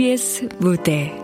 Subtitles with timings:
[0.00, 1.14] KBS 무대.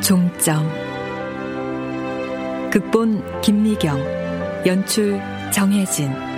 [0.00, 0.66] 종점.
[2.70, 3.98] 극본 김미경
[4.64, 5.20] 연출
[5.52, 6.31] 정혜진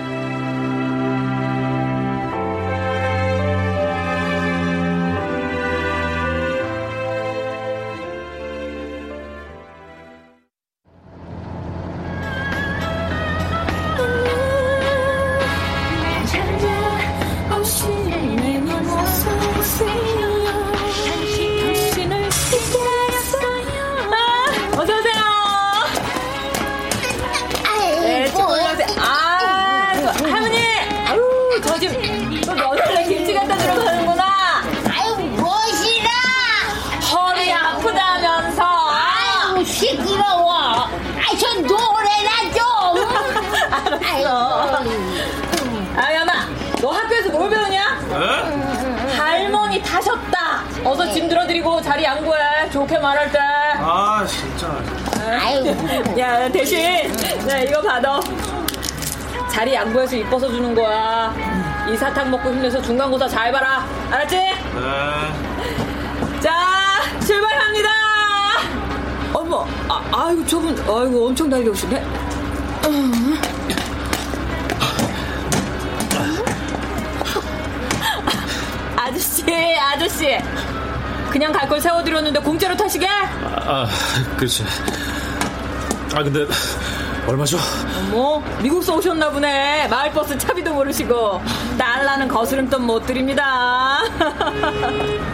[52.74, 53.38] 좋게 말할 때.
[53.78, 54.66] 아, 진짜.
[55.40, 55.64] 아유.
[56.18, 56.80] 야, 대신,
[57.46, 58.18] 네, 이거 받아.
[59.48, 61.32] 자리 양보해서 이뻐서 주는 거야.
[61.88, 63.86] 이 사탕 먹고 힘내서 중간고사 잘 봐라.
[64.10, 64.36] 알았지?
[64.36, 66.40] 네.
[66.40, 67.88] 자, 출발합니다.
[69.32, 72.04] 어머, 아, 아이고, 저분, 아이고, 엄청 달려오시네.
[78.96, 79.44] 아저씨,
[79.78, 80.38] 아저씨.
[81.34, 83.08] 그냥 갈 걸 세워드렸는데 공짜로 타시게?
[83.08, 83.88] 아, 아
[84.36, 84.64] 그렇지.
[86.14, 86.46] 아, 근데
[87.26, 87.58] 얼마죠?
[88.12, 89.88] 어머, 미국서 오셨나 보네.
[89.88, 91.42] 마을버스 차비도 모르시고.
[91.76, 93.98] 달라는 거스름돈 못 드립니다.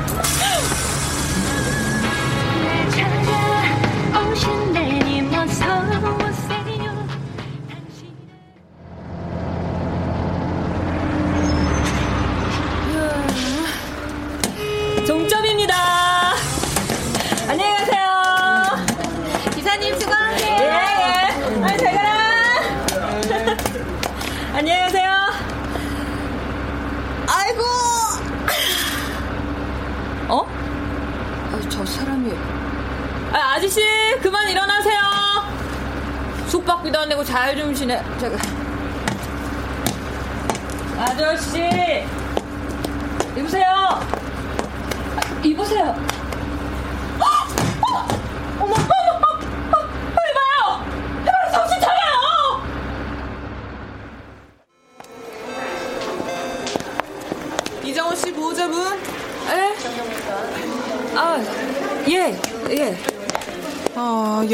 [36.70, 38.36] 숙박비도 안 내고 잘 주무시네 제가
[40.98, 41.58] 아저씨!
[43.36, 43.66] 입으세요!
[43.66, 44.00] 아,
[45.42, 45.96] 입으세요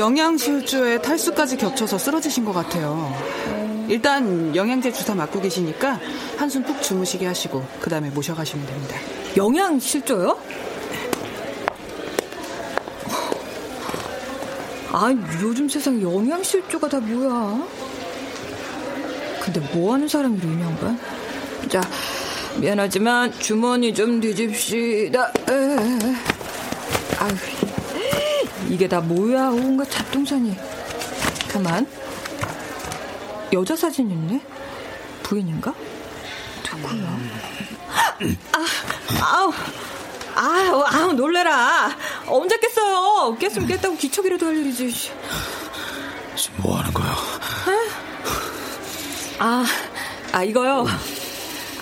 [0.07, 3.13] 영양실조에 탈수까지 겹쳐서 쓰러지신 것 같아요.
[3.89, 5.99] 일단 영양제 주사 맞고 계시니까
[6.37, 8.97] 한숨 푹 주무시게 하시고 그 다음에 모셔가시면 됩니다.
[9.37, 10.39] 영양실조요?
[14.93, 15.13] 아,
[15.43, 17.67] 요즘 세상 영양실조가 다 뭐야?
[19.41, 20.99] 근데 뭐 하는 사람이 이런 양
[21.69, 21.81] 자,
[22.61, 25.33] 미안하지만 주머니 좀 뒤집시다.
[27.19, 27.35] 아유,
[28.69, 29.49] 이게 다 뭐야?
[29.49, 30.57] 온갖 잡동사니.
[31.53, 31.87] 가만.
[33.53, 34.41] 여자 사진 있네?
[35.23, 35.73] 부인인가?
[36.77, 37.19] 누구야?
[38.53, 38.65] 아,
[39.23, 39.53] 아우,
[40.35, 41.91] 아우, 아우, 놀래라.
[42.27, 43.37] 언제 깼어요?
[43.39, 45.11] 깼으면 깼다고 기척이라도 할 일이지.
[46.37, 47.17] 지금 뭐 하는 거야?
[49.39, 49.65] 아,
[50.33, 50.87] 아, 이거요.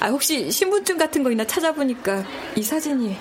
[0.00, 2.24] 아, 혹시 신분증 같은 거 있나 찾아보니까
[2.56, 3.16] 이 사진이.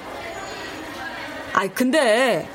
[1.54, 2.48] 아, 근데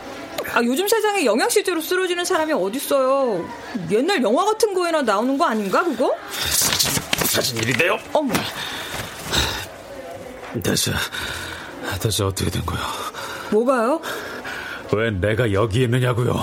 [0.55, 3.49] 아, 요즘 세상에 영양실조로 쓰러지는 사람이 어딨어요.
[3.91, 6.15] 옛날 영화 같은 거에나 나오는 거 아닌가, 그거?
[6.31, 6.91] 사진,
[7.27, 7.99] 사진 일인데요?
[8.13, 8.33] 어머.
[10.63, 10.93] 대체,
[12.01, 12.81] 대체 어떻게 된 거야?
[13.51, 14.01] 뭐가요?
[14.93, 16.35] 왜 내가 여기 있느냐고요?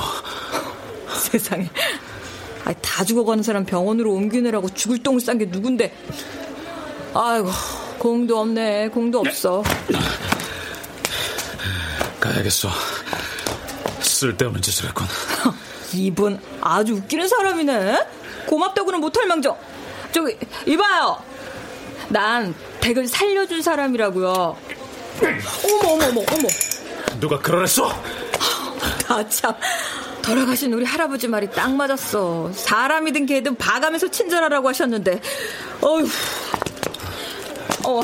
[1.17, 1.69] 세상에.
[2.63, 5.93] 아, 다 죽어가는 사람 병원으로 옮기느라고 죽을 똥을 싼 게 누군데.
[7.13, 7.49] 아이고,
[7.97, 9.63] 공도 없네, 공도 없어.
[12.19, 12.69] 가야겠어.
[14.15, 15.05] 쓸데없는 짓을 했군.
[15.93, 18.07] 이분 아주 웃기는 사람이네.
[18.47, 19.57] 고맙다고는 못할 망정.
[20.11, 21.21] 저기 이봐요.
[22.09, 24.31] 난 댁을 살려준 사람이라고요.
[24.31, 26.47] 어머 어머 어머 어머.
[27.19, 27.89] 누가 그러랬어?
[29.07, 29.53] 아 참.
[30.21, 32.51] 돌아가신 우리 할아버지 말이 딱 맞았어.
[32.53, 35.21] 사람이든 개든 봐가면서 친절하라고 하셨는데.
[35.81, 36.07] 어휴.
[37.87, 38.01] 어,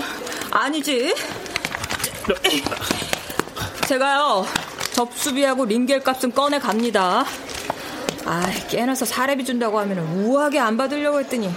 [0.51, 1.15] 아니지.
[3.87, 4.45] 제가요,
[5.01, 7.25] 접수비하고 링겔 값은 꺼내 갑니다.
[8.25, 11.51] 아, 깨나서 사례비 준다고 하면 우아하게 안 받으려고 했더니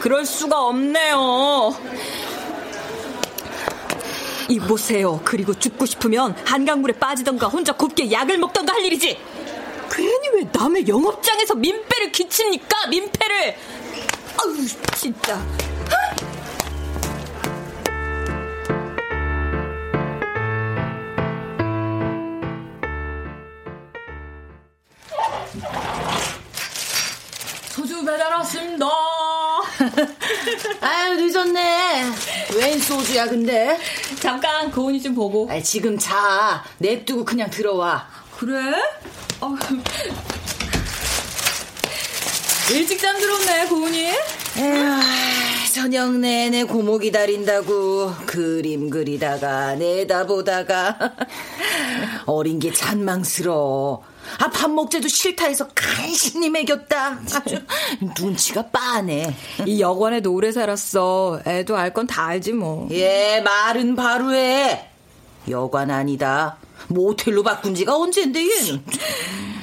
[0.00, 1.74] 그럴 수가 없네요.
[4.50, 5.20] 이 보세요.
[5.24, 9.18] 그리고 죽고 싶으면 한강물에 빠지던가 혼자 곱게 약을 먹던가 할 일이지.
[9.90, 12.88] 괜히 왜 남의 영업장에서 민폐를 끼칩니까?
[12.88, 13.54] 민폐를.
[14.36, 15.42] 아유, 진짜.
[28.12, 28.86] 배달 왔습니다.
[30.82, 32.04] 아유 늦었네.
[32.56, 33.78] 웬 소주야 근데?
[34.20, 35.48] 잠깐 고은이 좀 보고.
[35.50, 36.62] 아 지금 자.
[36.76, 38.06] 냅두고 그냥 들어와.
[38.36, 38.58] 그래?
[39.40, 39.56] 어.
[42.70, 44.04] 일찍 잠들었네 고은이.
[44.58, 45.00] 에휴,
[45.74, 50.98] 저녁 내내 고모 기다린다고 그림 그리다가 내다보다가
[52.26, 54.11] 어린 게 잔망스러워.
[54.38, 57.20] 아, 밥 먹재도 싫다 해서 간신히 먹였다.
[58.18, 59.34] 눈치가 빠네.
[59.66, 61.40] 이 여관에도 오래 살았어.
[61.46, 62.88] 애도 알 건 다 알지 뭐.
[62.92, 64.88] 예, 말은 바로 해.
[65.48, 66.56] 여관 아니다.
[66.88, 68.84] 모텔로 바꾼 지가 언젠데 얘는.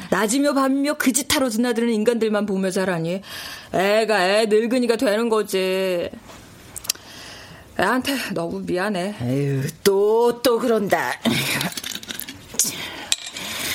[0.10, 3.22] 낮이며 밤이며 그 짓 하러 드나드는 인간들만 보며 자라니.
[3.74, 6.10] 애가 애 늙은이가 되는 거지.
[7.80, 9.16] 애한테 너무 미안해.
[9.22, 11.14] 에휴, 또, 또 그런다.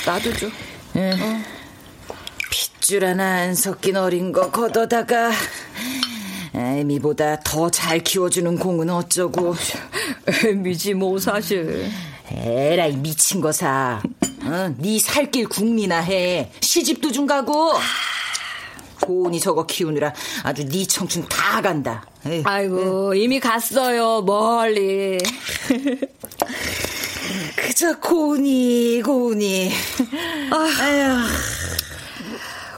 [0.06, 0.46] 나도 줘.
[0.96, 1.44] 응.
[2.50, 5.30] 핏줄 하나 안 섞인 어린 거 걷어다가
[6.54, 9.54] 애미보다 더 잘 키워주는 공은 어쩌고.
[10.46, 11.90] 애미지 뭐 사실.
[12.30, 14.00] 에라이 미친 거사.
[14.44, 16.52] 어, 네 살길 국리나 해.
[16.60, 17.72] 시집도 좀 가고.
[19.00, 20.14] 고은이 저거 키우느라
[20.44, 22.06] 아주 네 청춘 다 간다.
[22.24, 22.42] 에휴.
[22.46, 25.18] 아이고 이미 갔어요 멀리
[27.56, 29.70] 그저 고은이 고은이
[30.50, 31.24] 아휴.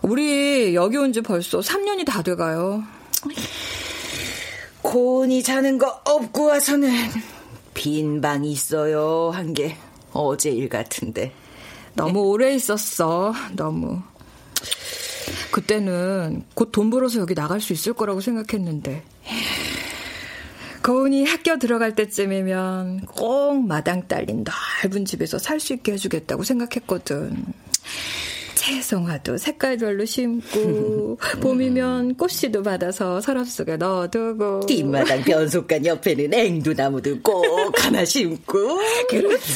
[0.02, 2.82] 우리 여기 온 지 벌써 3년이 다 돼가요.
[4.82, 6.90] 고은이 자는 거 없고 와서는
[7.74, 9.76] 빈 방이 있어요 한 게
[10.12, 11.32] 어제 일 같은데.
[11.94, 14.00] 너무 오래 있었어 너무.
[15.50, 19.02] 그때는 곧 돈 벌어서 여기 나갈 수 있을 거라고 생각했는데
[20.86, 24.44] 거운이 학교 들어갈 때쯤이면 꼭 마당 딸린
[24.84, 27.44] 넓은 집에서 살 수 있게 해주겠다고 생각했거든.
[28.54, 38.04] 채송화도 색깔별로 심고 봄이면 꽃씨도 받아서 서랍 속에 넣어두고 뒷마당 변속간 옆에는 앵두나무도 꼭 하나
[38.04, 38.78] 심고
[39.10, 39.54] 그렇지.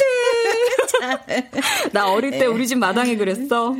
[1.93, 3.73] 나 어릴 때 우리 집 마당에 그랬어.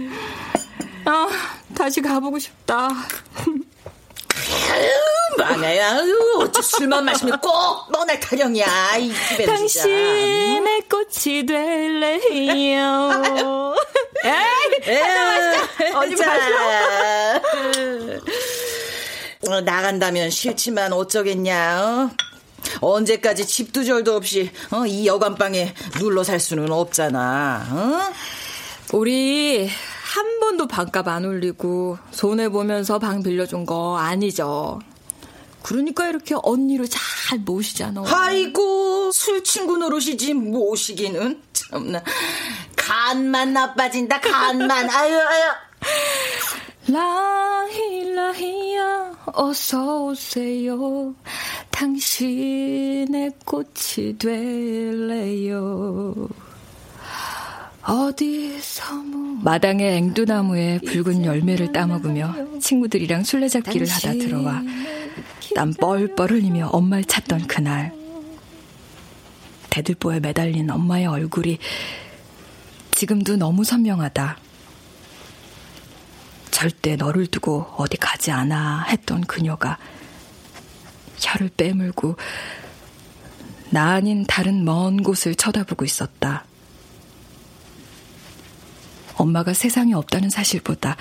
[1.03, 1.27] 아,
[1.75, 2.87] 다시 가보고 싶다.
[5.43, 5.99] 망아야
[6.39, 13.11] 어째 술만 마시면 꼭 너 날 타령이야 이 집에 당신의 꽃이 될래요.
[14.23, 17.41] 에이, 어디 자,
[19.47, 22.09] 어, 나간다면 싫지만 어쩌겠냐 어?
[22.81, 28.13] 언제까지 집도 절도 없이 어, 이 여관방에 눌러 살 수는 없잖아 어?
[28.93, 34.79] 우리 한 번도 방값 안 올리고 손해 보면서 방 빌려준 거 아니죠.
[35.63, 38.03] 그러니까 이렇게 언니로 잘 모시잖아.
[38.05, 42.03] 아이고 술 친구 노릇이지 모시기는 참나
[42.75, 45.51] 간만 나빠진다 간만 아유 아유
[46.87, 51.13] 라히라히야 어서 오세요.
[51.71, 56.27] 당신의 꽃이 될래요.
[57.83, 59.03] 어디서
[59.43, 64.61] 마당의 앵두나무에 붉은 열매를 따먹으며 친구들이랑 술래잡기를 하다 들어와
[65.55, 67.93] 땀 뻘뻘 흘리며 엄마를 찾던 그날
[69.71, 71.57] 대들보에 매달린 엄마의 얼굴이
[72.91, 74.37] 지금도 너무 선명하다.
[76.51, 79.79] 절대 너를 두고 어디 가지 않아 했던 그녀가
[81.17, 82.17] 혀를 빼물고
[83.71, 86.45] 나 아닌 다른 먼 곳을 쳐다보고 있었다.
[89.21, 90.97] 엄마가 세상에 없다는 사실보다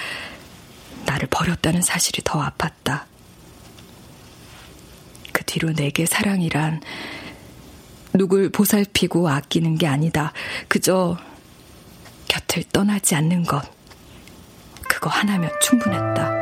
[1.06, 3.04] 나를 버렸다는 사실이 더 아팠다.
[5.32, 6.82] 그 뒤로 내게 사랑이란
[8.12, 10.32] 누굴 보살피고 아끼는 게 아니다.
[10.68, 11.16] 그저
[12.28, 13.62] 곁을 떠나지 않는 것.
[14.88, 16.39] 그거 하나면 충분했다.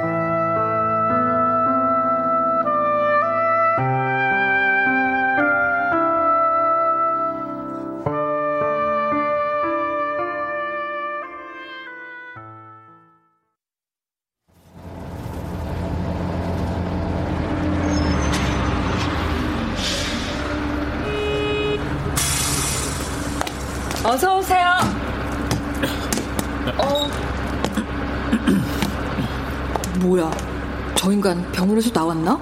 [31.59, 32.39] 병원에서 나왔나?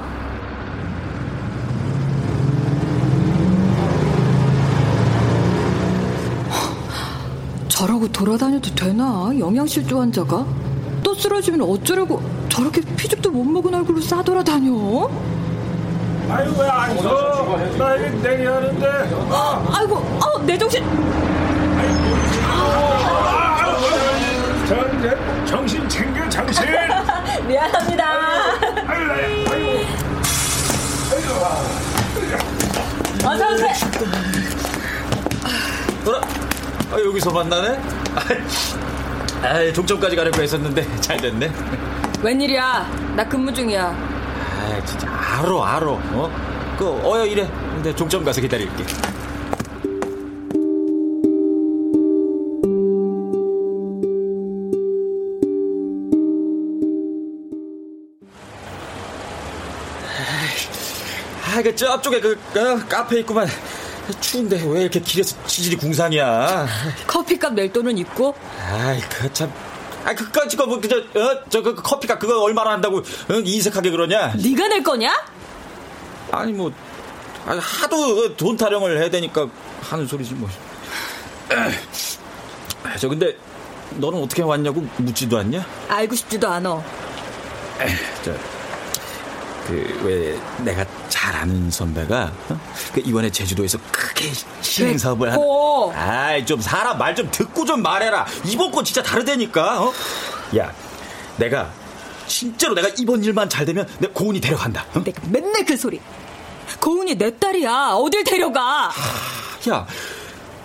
[7.67, 9.31] 저러고 돌아다녀도 되나?
[9.39, 10.45] 영양실조 환자가?
[11.03, 12.21] 또 쓰러지면 어쩌려고
[12.51, 15.09] 저렇게 피죽도 못 먹은 얼굴로 싸돌아다녀?
[16.29, 17.59] 아이고 왜안 서?
[17.79, 18.87] 나 이거 내리하는데.
[19.73, 20.85] 아이고, 어, 내 정신.
[24.69, 26.06] 전 정신 챙겨 정신.
[36.07, 36.21] 돌아.
[36.93, 37.81] 아, 여기서 만나네?
[39.43, 41.51] 아, 종점까지 가려고 했었는데 잘 됐네.
[42.23, 43.15] 웬일이야?
[43.17, 43.87] 나 근무 중이야.
[43.89, 45.95] 아, 진짜 알어 알어.
[46.13, 46.77] 어?
[46.79, 47.51] 그 어여 이래.
[47.75, 48.85] 근데 종점 가서 기다릴게.
[61.49, 63.49] 아, 그 저쪽에 그 어, 카페 있구만.
[64.21, 66.67] 추운데 왜 이렇게 길에서 치질이 궁상이야?
[67.07, 68.35] 커피값 낼 돈은 있고
[68.71, 69.53] 아이, 그 참.
[70.05, 74.35] 아, 그까 지금 뭐 그저 어, 저그 커피값 그거 얼마나 한다고 어, 인색하게 그러냐?
[74.37, 75.13] 네가 낼 거냐?
[76.31, 76.73] 아니 뭐
[77.47, 79.49] 아니, 하도 돈 타령을 해야 되니까
[79.83, 80.49] 하는 소리지 뭐.
[82.85, 83.37] 아, 저 근데
[83.97, 85.65] 너는 어떻게 왔냐고 묻지도 않냐?
[85.89, 86.83] 알고 싶지도 않아.
[88.25, 88.33] 저
[89.67, 92.61] 그 왜 내가 잘 아는 선배가 어?
[92.93, 94.31] 그 이번에 제주도에서 크게
[94.61, 95.39] 시행 사업을 한.
[95.95, 98.27] 아이 좀 사람 말 좀 듣고 좀 말해라.
[98.45, 99.83] 이번 건 진짜 다르다니까.
[99.83, 99.93] 어?
[100.59, 100.73] 야,
[101.39, 101.71] 내가
[102.27, 104.85] 진짜로 내가 이번 일만 잘 되면 내 고은이 데려간다.
[104.95, 105.03] 어?
[105.03, 106.01] 내가 맨날 그 소리.
[106.81, 107.93] 고은이 내 딸이야.
[107.95, 108.91] 어딜 데려가?
[109.71, 109.87] 야,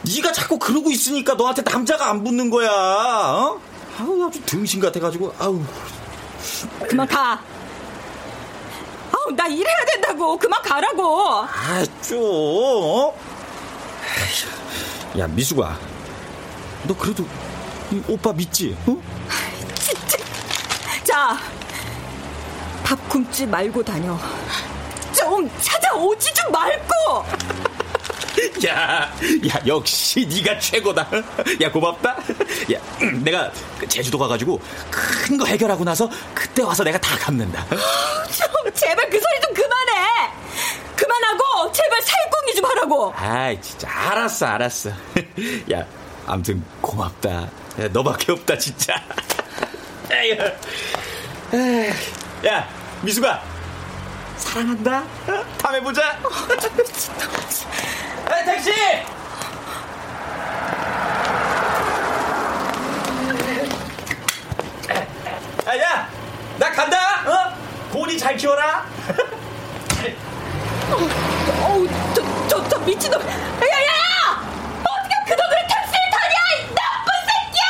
[0.03, 2.69] 네가 자꾸 그러고 있으니까 너한테 남자가 안 붙는 거야.
[2.69, 3.59] 어?
[3.99, 5.61] 아우 아주 등신 같아가지고 아우.
[6.89, 7.39] 그만 가.
[9.35, 10.37] 나 일해야 된다고.
[10.37, 11.41] 그만 가라고.
[11.43, 12.19] 아, 좀.
[12.21, 13.13] 어?
[15.17, 15.77] 야, 미숙아.
[16.83, 17.25] 너 그래도
[17.91, 18.75] 이 오빠 믿지?
[18.87, 18.97] 어?
[21.03, 21.37] 자,
[22.83, 24.17] 밥 굶지 말고 다녀.
[25.13, 27.25] 좀 찾아오지 좀 말고.
[28.65, 29.11] 야,
[29.49, 31.05] 야, 역시 네가 최고다.
[31.61, 32.11] 야, 고맙다.
[32.73, 34.59] 야, 음, 내가 그 제주도 가가지고
[34.89, 37.65] 큰 거 해결하고 나서 그때 와서 내가 다 갚는다.
[38.31, 40.31] 좀 제발 그 소리 좀 그만해.
[40.95, 43.13] 그만하고 제발 살궁리 좀 하라고.
[43.15, 44.89] 아이, 진짜 알았어, 알았어.
[45.73, 45.85] 야,
[46.25, 47.29] 아무튼 고맙다.
[47.29, 47.49] 야,
[47.91, 48.95] 너밖에 없다, 진짜.
[52.47, 52.67] 야,
[53.01, 53.41] 미숙아.
[54.37, 54.99] 사랑한다.
[55.27, 55.45] 어?
[55.57, 56.17] 다음에 보자.
[58.31, 58.71] 에, 택시!
[65.67, 66.09] 야, 야,
[66.57, 66.97] 나 간다.
[67.27, 67.60] 어?
[67.91, 68.85] 고은이 잘 키워라.
[71.63, 73.21] 어우, 저, 저, 저 미친놈.
[73.21, 74.43] 야, 야, 야!
[74.79, 77.63] 어떻게 그 돈으로 택시를 타냐, 이 나쁜 새끼야!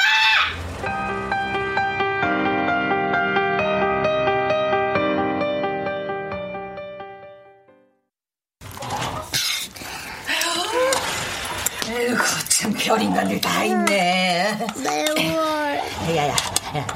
[11.90, 14.58] 에이구, 참 별인간들 다 있네.
[14.84, 15.82] 매월.
[16.16, 16.88] 야야, 야,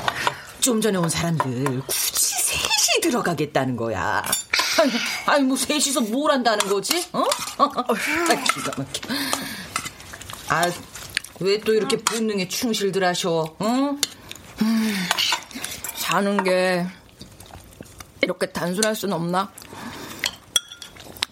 [0.59, 2.34] 좀 전에 온 사람들 굳이
[3.09, 4.23] 들어가겠다는 거야.
[4.81, 4.91] 아니,
[5.25, 7.05] 아니 뭐 셋이서 뭘 한다는 거지?
[7.13, 7.23] 어?
[7.57, 9.13] 아, 기가 막혀.
[10.49, 10.71] 아,
[11.39, 13.55] 왜 또 이렇게 본능에 충실들 하셔?
[13.61, 13.99] 응?
[15.95, 16.85] 사는 게
[18.21, 19.51] 이렇게 단순할 순 없나?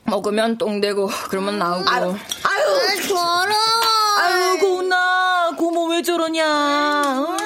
[0.05, 3.51] 먹으면 똥 되고 그러면 나오고 아유, 아유, 저런.
[4.19, 6.45] 아유, 고나, 고모 왜 저러냐?
[7.19, 7.37] 어?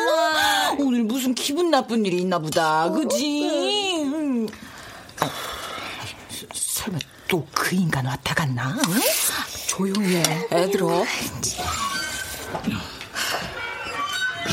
[0.80, 4.02] 오늘 무슨 기분 나쁜 일이 있나 보다, 그지?
[4.04, 4.48] 음.
[5.20, 5.30] 아,
[6.54, 8.78] 설마 또 그 인간 왔다 갔나?
[8.88, 9.00] 응?
[9.68, 11.04] 조용히 해 애들어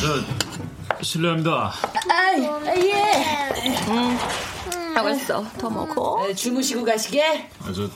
[0.00, 1.73] 저 실례합니다.
[4.97, 7.50] 알았어 더 먹어 에, 주무시고 가시게?
[7.61, 7.88] 아, 저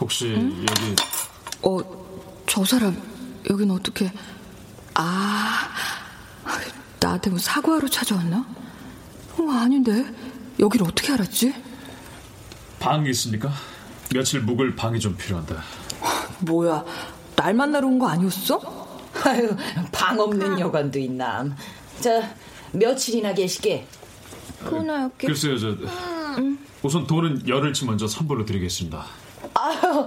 [0.00, 0.96] 혹시 여기
[1.62, 2.02] 어
[2.46, 3.00] 저 사람
[3.48, 4.12] 여긴 어떻게
[4.94, 5.68] 아
[7.00, 8.44] 나한테 뭐 사과하러 찾아왔나?
[9.38, 10.04] 어, 아닌데.
[10.60, 11.54] 여길 어떻게 알았지?
[12.78, 13.50] 방 있습니까?
[14.12, 15.56] 며칠 묵을 방이 좀 필요한데.
[16.40, 16.84] 뭐야,
[17.36, 18.60] 날 만나러 온 거 아니었어?
[19.24, 19.54] 아유,
[19.92, 21.44] 방 없는 여관도 있나.
[22.00, 22.34] 자,
[22.72, 23.86] 며칠이나 계시게?
[24.64, 25.26] 그나였게.
[25.26, 25.76] 글쎄요, 저
[26.82, 29.04] 우선 돈은 열흘치 먼저 선불로 드리겠습니다.
[29.54, 30.06] 아유,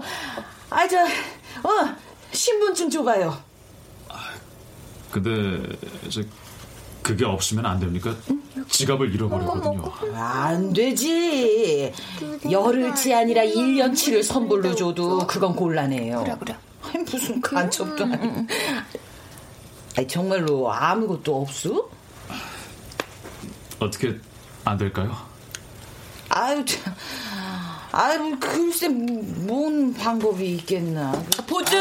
[0.70, 1.96] 아, 저, 어,
[2.32, 3.38] 신분증 줘봐요.
[5.12, 5.78] 근데
[6.10, 6.22] 저
[7.06, 8.16] 그게 없으면 안 됩니까?
[8.68, 9.94] 지갑을 잃어버렸거든요.
[10.16, 11.94] 안 되지.
[12.50, 16.24] 열흘 치 아니라 1년치를 선불로 줘도 그건 곤란해요.
[16.24, 16.58] 그래, 그래.
[16.82, 18.48] 아니, 무슨 간첩도 아니고.
[19.96, 21.88] 아니, 정말로 아무것도 없어?
[23.80, 24.20] 어떻게
[24.64, 25.16] 안 될까요?
[26.30, 26.92] 아유, 참.
[27.92, 31.12] 아유, 글쎄, 뭔 방법이 있겠나.
[31.48, 31.78] 보증!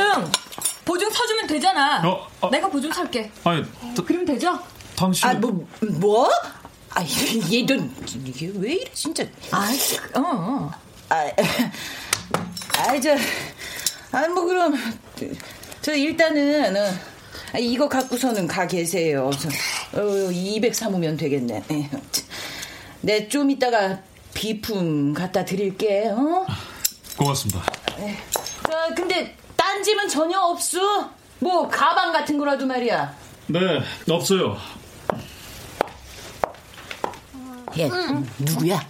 [0.85, 2.07] 보증 서주면 되잖아.
[2.07, 2.51] 어, 어.
[2.51, 3.33] 내가 보증 살게.
[3.45, 3.65] 아니,
[4.05, 4.61] 그럼 되죠?
[4.97, 5.67] 당신 아, 뭐,
[5.99, 6.29] 뭐?
[6.91, 7.03] 아,
[7.53, 7.75] 얘도,
[8.25, 9.25] 이게 왜 이래, 진짜.
[9.51, 9.69] 아,
[10.19, 10.71] 어.
[11.09, 11.31] 아,
[12.79, 13.17] 아, 저,
[14.13, 14.75] 아, 뭐, 그럼,
[15.83, 16.95] 저, 일단은, 어,
[17.53, 19.31] 아, 이거 갖고서는 가 계세요.
[19.93, 21.65] 저, 어, 200 삼으면 되겠네.
[21.69, 21.91] 네.
[23.01, 23.99] 내좀 이따가
[24.33, 26.47] 비품 갖다 드릴게, 어?
[27.17, 27.63] 고맙습니다.
[28.69, 31.11] 저, 근데, 딴 집은 전혀 없어?
[31.41, 33.15] 뭐, 가방 같은 거라도 말이야.
[33.49, 33.59] 네,
[34.09, 34.57] 없어요.
[37.79, 37.91] 얘,
[38.39, 38.87] 누구야?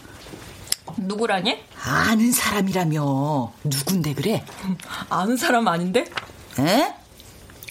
[0.96, 1.58] 누구라니?
[1.82, 3.52] 아는 사람이라며.
[3.64, 4.44] 누군데 그래?
[5.08, 6.04] 아는 사람 아닌데?
[6.58, 6.94] 에?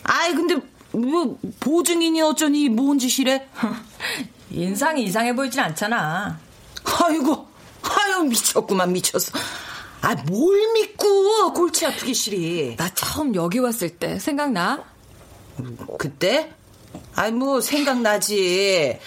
[0.03, 0.57] 아이, 근데,
[0.91, 3.47] 뭐, 보증이니 어쩌니, 뭔 짓이래?
[4.51, 6.39] 인상이 이상해 보이진 않잖아.
[6.83, 7.47] 아이고,
[7.83, 9.31] 아유, 미쳤구만, 미쳤어.
[10.01, 12.75] 아, 뭘 믿고, 골치 아프기 싫이.
[12.75, 14.83] 나 처음 여기 왔을 때 생각나?
[15.97, 16.51] 그때?
[17.15, 18.99] 아이, 뭐, 생각나지.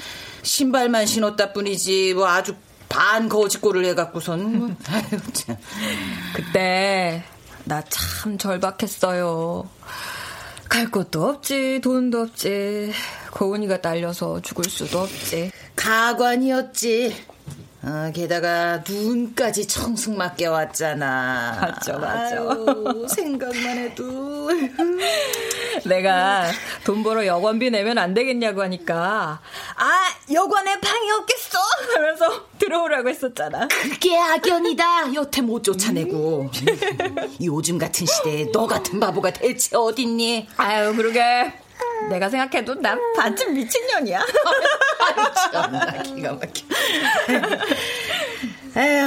[0.46, 2.54] 신발만 신었다 뿐이지, 뭐, 아주
[2.88, 4.58] 반 거짓골을 해갖고선.
[4.58, 5.56] 뭐, 아유, 참.
[6.34, 7.24] 그때
[7.64, 9.68] 나 참 절박했어요.
[10.68, 12.92] 갈 곳도 없지, 돈도 없지.
[13.32, 15.50] 고은이가 딸려서 죽을 수도 없지.
[15.74, 17.14] 가관이었지.
[17.82, 21.58] 어, 게다가 눈까지 청승 맞게 왔잖아.
[21.60, 22.50] 맞죠, 맞죠.
[22.50, 24.48] 아유, 생각만 해도.
[25.86, 26.50] 내가
[26.84, 29.40] 돈 벌어 여관비 내면 안 되겠냐고 하니까
[29.76, 31.58] 아 여관에 방이 없겠어
[31.94, 33.68] 하면서 들어오라고 했었잖아.
[33.68, 35.14] 그게 악연이다.
[35.14, 36.50] 여태 못 쫓아내고.
[37.42, 40.48] 요즘 같은 시대에 너 같은 바보가 대체 어딨니?
[40.56, 41.52] 아유 그러게
[42.10, 44.20] 내가 생각해도 난 반쯤 미친년이야.
[45.52, 46.64] 참나 기가 막혀.
[48.76, 49.06] 에휴,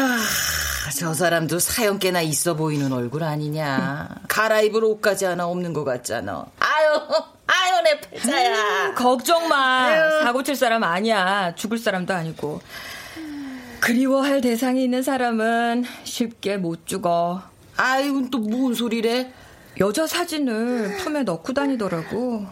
[0.99, 4.09] 저 사람도 사형깨나 있어 보이는 얼굴 아니냐.
[4.27, 6.45] 갈아입을 옷까지 하나 없는 것 같잖아.
[6.59, 7.01] 아유,
[7.47, 8.95] 아유 내 패자야.
[8.95, 9.87] 걱정 마.
[10.23, 11.55] 사고 칠 사람 아니야.
[11.55, 12.59] 죽을 사람도 아니고.
[13.79, 17.43] 그리워할 대상이 있는 사람은 쉽게 못 죽어.
[17.77, 19.31] 아유, 또뭔 소리래?
[19.79, 22.45] 여자 사진을 품에 넣고 다니더라고.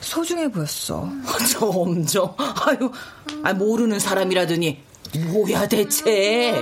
[0.00, 1.10] 소중해 보였어.
[1.58, 2.34] 점점.
[2.66, 2.92] 아유,
[3.44, 4.84] 아 모르는 사람이라더니
[5.18, 6.52] 뭐야 대체?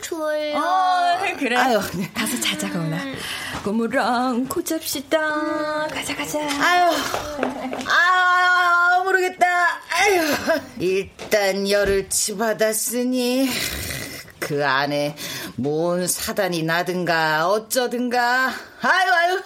[0.00, 0.58] 졸려.
[0.58, 1.56] 어, 그래.
[1.56, 1.80] 아유,
[2.14, 2.98] 가서 자자, 가오나.
[3.64, 5.18] 고무랑 코 잡시다.
[5.88, 6.40] 가자, 가자.
[6.40, 6.90] 아유,
[7.86, 9.46] 아 모르겠다.
[9.90, 10.22] 아유,
[10.78, 13.48] 일단 열흘치 받았으니
[14.38, 15.16] 그 안에
[15.56, 18.52] 뭔 사단이 나든가 어쩌든가.
[18.82, 19.42] 아유, 아유.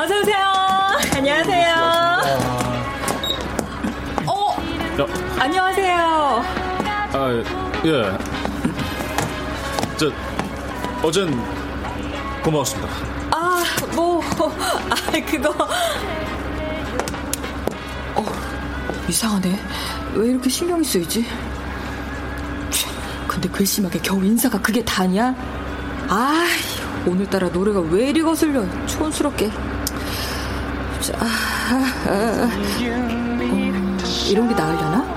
[0.00, 0.36] 어서 오세요.
[1.16, 1.74] 안녕하세요.
[4.28, 4.56] 어,
[5.40, 5.98] 안녕하세요.
[7.14, 7.42] 아,
[7.84, 8.18] 예.
[9.96, 10.12] 저
[11.02, 11.36] 어젠
[12.44, 12.88] 고마웠습니다.
[13.32, 13.64] 아,
[13.96, 14.94] 뭐, 아,
[15.28, 15.50] 그거.
[18.14, 18.24] 어,
[19.08, 19.60] 이상하네.
[20.14, 21.26] 왜 이렇게 신경이 쓰이지?
[22.70, 22.92] 참,
[23.26, 25.34] 근데 괘씸하게 겨우 인사가 그게 다냐?
[26.08, 26.46] 아,
[27.04, 28.64] 오늘따라 노래가 왜 이리 거슬려?
[28.86, 29.50] 촌스럽게.
[31.08, 32.44] 자, 아, 아, 아.
[32.44, 33.48] 어,
[34.30, 35.07] 이런 게 나으려나?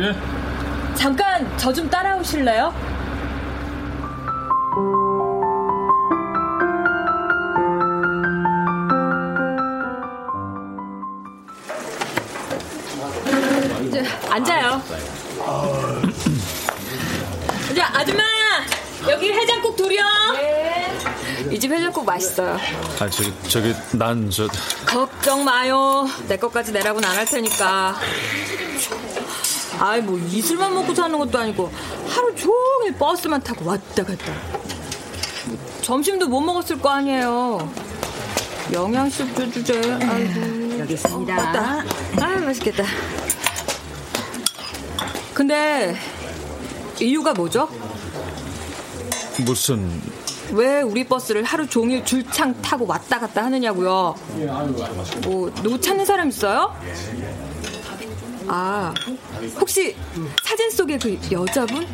[0.00, 0.14] 예.
[0.94, 2.72] 잠깐 저 좀 따라오실래요?
[13.86, 14.82] 이제 앉아요.
[17.70, 18.22] 이제 아줌마
[19.10, 20.02] 여기 해장국 둘이요.
[21.50, 22.58] 이집 해장국 맛있어요.
[23.00, 24.48] 아, 저기, 저기, 난 저.
[24.86, 26.06] 걱정 마요.
[26.28, 27.96] 내 것까지 내라고는 안 할 테니까.
[29.78, 31.70] 아이 뭐 이슬만 먹고 사는 것도 아니고
[32.08, 34.32] 하루 종일 버스만 타고 왔다 갔다.
[35.82, 37.72] 점심도 못 먹었을 거 아니에요.
[38.72, 39.80] 영양실조 주제.
[40.02, 40.78] 아이고.
[40.80, 41.34] 여기 있습니다.
[41.34, 41.84] 맞다.
[42.20, 42.84] 아 맛있겠다.
[45.32, 45.96] 근데
[47.00, 47.68] 이유가 뭐죠?
[49.44, 50.02] 무슨.
[50.50, 54.14] 왜 우리 버스를 하루 종일 줄창 타고 왔다 갔다 하느냐고요?
[55.22, 56.74] 뭐 누구 찾는 사람 있어요?
[58.48, 58.94] 아
[59.60, 59.94] 혹시
[60.42, 61.86] 사진 속의 그 여자분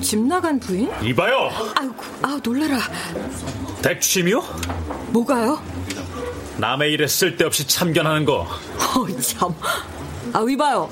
[0.00, 0.90] 집 나간 부인?
[1.02, 1.50] 이봐요!
[1.74, 2.78] 아이고 아 놀라라.
[3.82, 4.42] 백취미요?
[5.08, 5.62] 뭐가요?
[6.58, 8.40] 남의 일에 쓸데없이 참견하는 거.
[8.42, 9.54] 어 참.
[10.32, 10.90] 아 위봐요.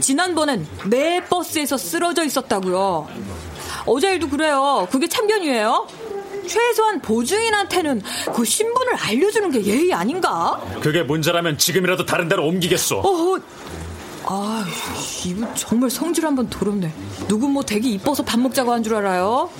[0.00, 3.08] 지난번엔 내 버스에서 쓰러져 있었다고요.
[3.86, 4.86] 어제 일도 그래요.
[4.90, 5.86] 그게 참견이에요?
[6.46, 8.02] 최소한 보증인한테는
[8.34, 10.60] 그 신분을 알려주는 게 예의 아닌가?
[10.82, 12.98] 그게 문제라면 지금이라도 다른 데로 옮기겠소.
[13.00, 13.38] 어,
[14.26, 14.64] 아,
[15.24, 16.92] 이분 정말 성질 한번 더럽네.
[17.28, 19.50] 누군 뭐 되게 이뻐서 밥 먹자고 한 줄 알아요?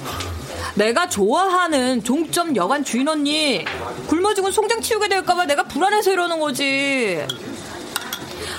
[0.74, 3.64] 내가 좋아하는 종점 여관 주인 언니
[4.06, 7.24] 굶어 죽은 송장 치우게 될까봐 내가 불안해서 이러는 거지.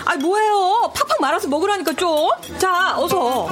[0.05, 0.91] 아, 뭐해요?
[0.95, 2.29] 팍팍 말아서 먹으라니까 좀.
[2.57, 3.47] 자, 어서.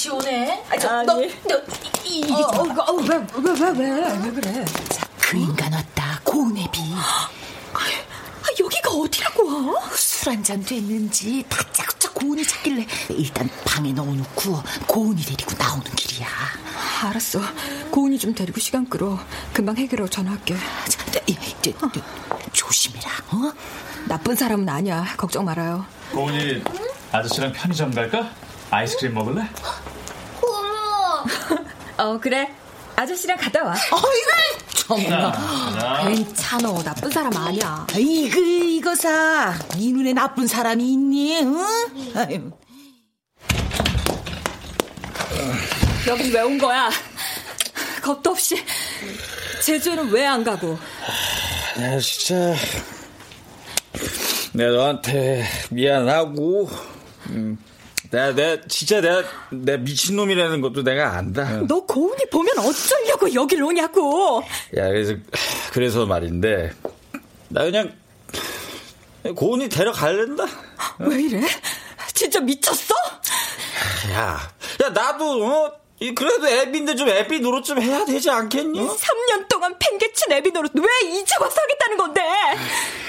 [0.00, 0.64] 같이 오네.
[0.70, 1.20] 아, 저, 너, 너,
[2.06, 4.64] 이, 이게 어, 어, 어, 왜, 왜, 왜, 왜, 왜 그래?
[5.20, 6.18] 그 인간 왔다.
[6.24, 6.80] 고은애비.
[6.94, 7.28] 아,
[8.58, 9.74] 여기가 어디라고?
[9.94, 16.28] 술 한 잔 됐는지 다짜고짜 고은이 찾길래 일단 방에 넣어놓고 고은이 데리고 나오는 길이야.
[17.04, 17.40] 알았어.
[17.90, 19.18] 고은이 좀 데리고 시간 끌어.
[19.52, 20.54] 금방 해결하고 전화할게.
[20.56, 21.90] 자, 이, 저, 저,
[22.52, 23.10] 조심해라.
[23.32, 23.52] 어?
[24.08, 25.04] 나쁜 사람은 아니야.
[25.18, 25.84] 걱정 말아요.
[26.12, 26.62] 고은이
[27.12, 28.30] 아저씨랑 편의점 갈까?
[28.72, 29.48] 아이스크림 먹을래?
[32.00, 32.48] 어, 그래.
[32.96, 33.72] 아저씨랑 갔다 와.
[33.72, 35.32] 어이구, 정말.
[36.04, 36.82] 괜찮어.
[36.82, 37.86] 나쁜 사람 아니야.
[37.96, 39.54] 이거, 이거 사.
[39.76, 41.40] 네 눈에 나쁜 사람이 있니?
[41.42, 41.56] 응?
[42.16, 42.50] 아유.
[46.08, 46.90] 여긴 왜 온 거야?
[48.02, 48.56] 겁도 없이.
[49.64, 50.78] 제주에는 왜 안 가고?
[51.76, 52.54] 내가 진짜
[54.52, 56.68] 내가 너한테 미안하고
[57.28, 57.56] 음,
[58.10, 61.60] 내가 내가 진짜 내가 내 미친놈이라는 것도 내가 안다.
[61.68, 64.42] 너 고은이 보면 어쩌려고 여길 오냐고.
[64.76, 65.14] 야 그래서
[65.72, 66.72] 그래서 말인데
[67.48, 67.92] 나 그냥
[69.36, 70.44] 고은이 데려갈랜다.
[70.98, 71.40] 왜 이래?
[72.14, 72.94] 진짜 미쳤어?
[74.12, 74.40] 야,
[74.82, 75.72] 야 나도 어 이-
[76.14, 78.80] 그래도 애비인데 좀 애비 노릇 좀 해야 되지 않겠니?
[78.80, 82.22] 3년 동안 팽개친 애비 노릇 왜 이제 와서 하겠다는 건데?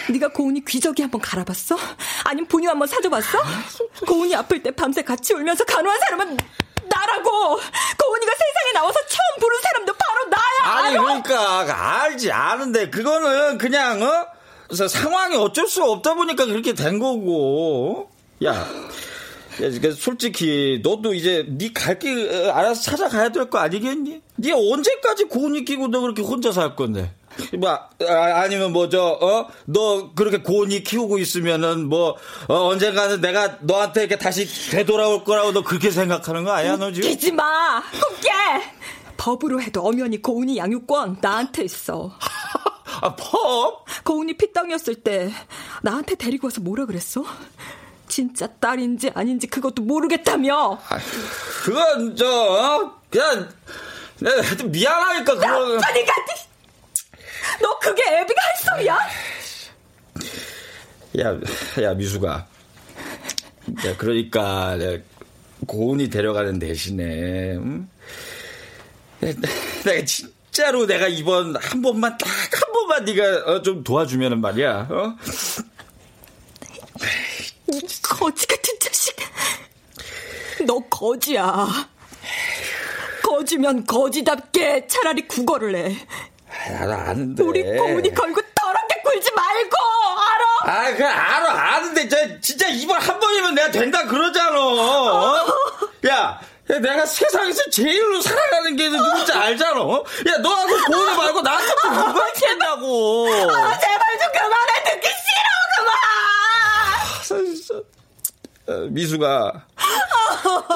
[0.09, 1.77] 네가 고은이 귀저귀 한번 갈아봤어?
[2.25, 3.39] 아니면 분유 한번 사줘봤어?
[4.05, 6.37] 고은이 아플 때 밤새 같이 울면서 간호한 사람은
[6.89, 7.31] 나라고!
[7.31, 10.75] 고은이가 세상에 나와서 처음 부른 사람도 바로 나야!
[10.75, 11.21] 아니 알아?
[11.21, 14.27] 그러니까 알지 아는데 그거는 그냥 어
[14.87, 18.11] 상황이 어쩔 수 없다 보니까 그렇게 된 거고
[18.43, 18.67] 야.
[19.51, 24.21] 야, 그러니까 솔직히 너도 이제 네 갈 길 알아서 찾아가야 될 거 아니겠니?
[24.37, 27.13] 네 언제까지 고은이 끼고 너 그렇게 혼자 살 건데?
[27.57, 32.15] 뭐 아, 니면 뭐 저 어 너 그렇게 고은이 키우고 있으면은 뭐
[32.47, 37.09] 어, 언젠가는 내가 너한테 이렇게 다시 되돌아올 거라고 너 그렇게 생각하는 거 아니야 너 지금?
[37.09, 37.79] 웃기지 마!
[37.79, 38.29] 웃게!
[39.17, 42.11] 법으로 해도 엄연히 고은이 양육권 나한테 있어.
[43.01, 43.85] 아 법?
[44.03, 45.31] 고은이 피덩이였을 때
[45.83, 47.23] 나한테 데리고 와서 뭐라 그랬어?
[48.11, 50.77] 진짜 딸인지 아닌지 그것도 모르겠다며.
[51.63, 53.01] 그건 저 어?
[53.09, 53.49] 그냥
[54.19, 56.13] 내가 하여튼 미안하니까 그런 나쁘니까
[57.61, 58.99] 너 그게 애비가 할 소리야?
[61.19, 61.39] 야,
[61.83, 62.47] 야, 미수가.
[63.85, 64.77] 야, 그러니까,
[65.67, 67.89] 고은이 데려가는 대신에, 음?
[69.19, 69.41] 내가,
[69.85, 75.15] 내가 진짜로 내가 이번 한 번만, 딱 한 번만 네가 어, 좀 도와주면은 말이야, 어?
[77.79, 79.15] 거지 같은 자식.
[80.65, 81.67] 너 거지야.
[83.23, 86.07] 거지면 거지답게 차라리 국어를 해.
[86.71, 87.43] 나도 아는데.
[87.43, 89.77] 우리 고은이 걸고 더럽게 굴지 말고
[90.17, 90.73] 알아.
[90.73, 94.59] 아, 그 알아 아는데 저 진짜 이번 한 번이면 내가 된다 그러잖아.
[94.59, 95.47] 어?
[96.07, 96.39] 야.
[96.71, 99.81] 야, 내가 세상에서 제일로 사랑하는 게 누군지 알잖아.
[99.81, 100.03] 어?
[100.27, 103.27] 야, 너하고 고은이 말고 나한테 아, 누가 있겠냐고.
[103.51, 104.00] 아, 제발.
[108.89, 109.65] 미수가.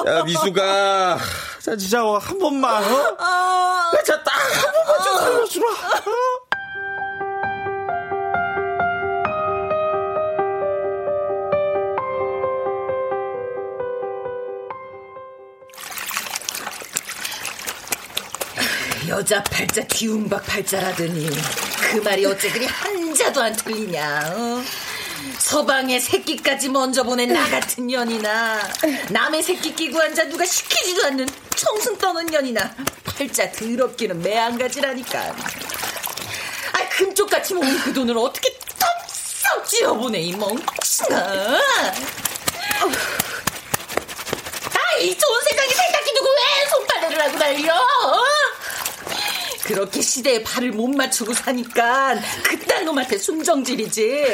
[0.06, 1.18] 야, 미수가.
[1.60, 3.16] 자, 진짜 한 번만, 어?
[3.18, 5.66] 야, 진짜 딱한 번만 좀 살려주라.
[19.08, 21.30] 여자 팔자 뒤움박 팔자라더니
[21.92, 24.62] 그 말이 어째 그리 한자도 안 틀리냐 어?
[25.38, 28.60] 서방의 새끼까지 먼저 보낸 나 같은 년이나
[29.10, 35.18] 남의 새끼 끼고 앉아 누가 시키지도 않는 청승 떠는 년이나 팔자 더럽기는 매한가지라니까
[36.72, 41.60] 아 금쪽같이 모은 그 돈을 어떻게 턱썩 쥐어보내 이 멍청아
[44.74, 47.36] 아이 좋은 세상에 세탁기 두고 왜 손빨래를 하고
[47.72, 48.24] 어?
[49.64, 54.24] 그렇게 시대에 발을 못 맞추고 사니까 그딴 놈한테 순정질이지.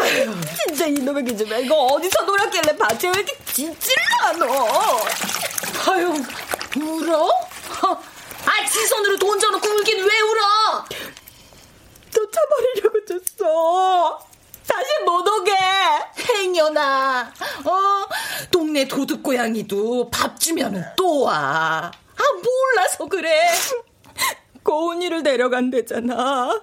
[0.00, 0.34] 아유,
[0.66, 5.04] 진짜 이놈의 기집애 이거 어디서 놀았길래 밭에 왜 이렇게 짖질러 너?
[5.90, 6.14] 아유,
[6.76, 7.30] 울어?
[8.44, 10.84] 아, 지 손으로 돈 줘놓고 울긴 왜 울어?
[12.10, 14.18] 쫓아버리려고 줬어.
[14.66, 15.52] 다시 못 오게.
[16.34, 17.32] 행여나,
[17.64, 18.08] 어?
[18.50, 21.90] 동네 도둑 고양이도 밥 주면 또 와.
[22.16, 23.50] 아, 몰라서 그래.
[24.62, 26.62] 고은이를 데려간대잖아.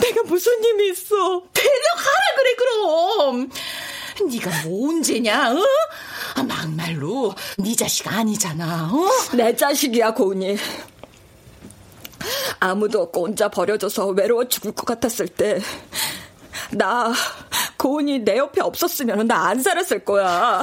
[0.00, 1.42] 내가 무슨 힘이 있어?
[2.86, 3.50] 그럼.
[4.28, 5.52] 네가 뭐 언제냐?
[5.52, 5.64] 어?
[6.34, 8.90] 아, 막말로 네 자식 아니잖아.
[8.92, 9.08] 어?
[9.36, 10.56] 내 자식이야 고은이.
[12.60, 15.60] 아무도 없고 혼자 버려져서 외로워 죽을 것 같았을 때.
[16.70, 17.12] 나
[17.78, 20.62] 고은이 내 옆에 없었으면 나 안 살았을 거야.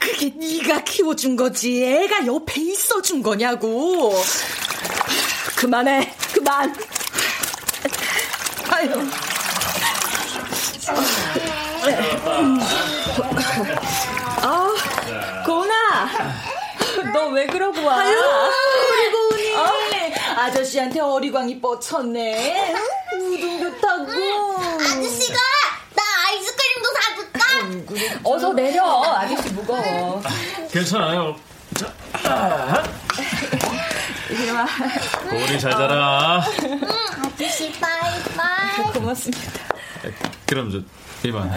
[0.00, 4.12] 그게 네가 키워준 거지 애가 옆에 있어준 거냐고
[5.56, 6.74] 그만해 그만
[8.70, 8.90] 아유
[14.42, 14.74] 아
[15.46, 16.10] 고은아
[17.12, 18.14] 너 왜 그러고 와 아유
[19.12, 19.66] 고은이 어?
[20.36, 22.74] 아저씨한테 어리광이 뻗쳤네
[23.18, 24.12] 무등 좋다고
[24.80, 25.38] 아저씨가
[25.94, 27.40] 나 아이스크림도 사줄까?
[28.24, 30.22] 어서 내려 아저씨 무거워
[30.70, 31.36] 괜찮아요.
[31.74, 31.92] 자,
[32.24, 32.82] 아.
[35.30, 36.44] 고은이 잘 자라.
[36.62, 36.80] 응,
[37.24, 38.92] 아저씨 바이바이.
[38.92, 39.50] 고맙습니다
[40.46, 41.50] 그럼 저 이만.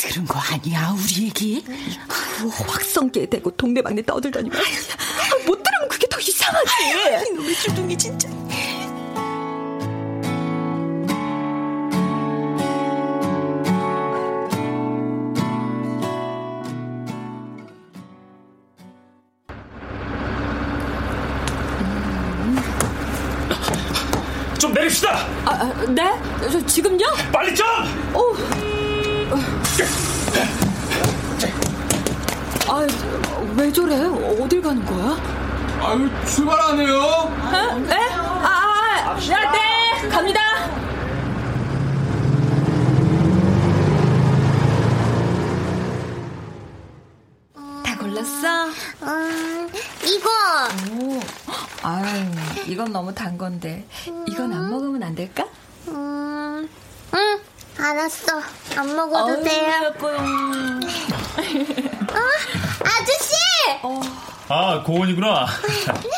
[0.00, 4.66] 들은 거 아니야 우리 얘기 그 확성기에 대고 동네방네 떠들더니 말이야.
[4.66, 8.28] 아, 못 들으면 그게 더 이상하지 이놈의 주둥이 진짜
[24.58, 25.26] 좀 내립시다.
[25.46, 26.02] 아, 아, 네?
[26.50, 27.06] 저 지금요?
[27.32, 27.66] 빨리 좀.
[28.14, 28.69] 어.
[32.68, 32.86] 아,
[33.56, 33.96] 왜 저래?
[34.42, 35.16] 어딜 가는 거야?
[35.82, 37.32] 아유, 출발 안 해요?
[37.52, 37.92] 에?
[37.94, 38.08] 에?
[38.12, 40.40] 아, 아, 야, 네, 갑니다.
[47.84, 48.66] 다 골랐어?
[49.02, 49.68] 음,
[50.04, 50.28] 이거.
[50.92, 51.20] 오,
[51.82, 52.30] 아유,
[52.66, 53.84] 이건 너무 단 건데.
[54.26, 55.46] 이건 안 먹으면 안 될까?
[57.90, 58.40] 알았어.
[58.76, 59.72] 안 먹어도 어우, 돼요.
[59.86, 60.16] 예뻐요.
[62.14, 62.18] 어?
[62.84, 63.34] 아저씨!
[64.48, 65.46] 아 고은이구나.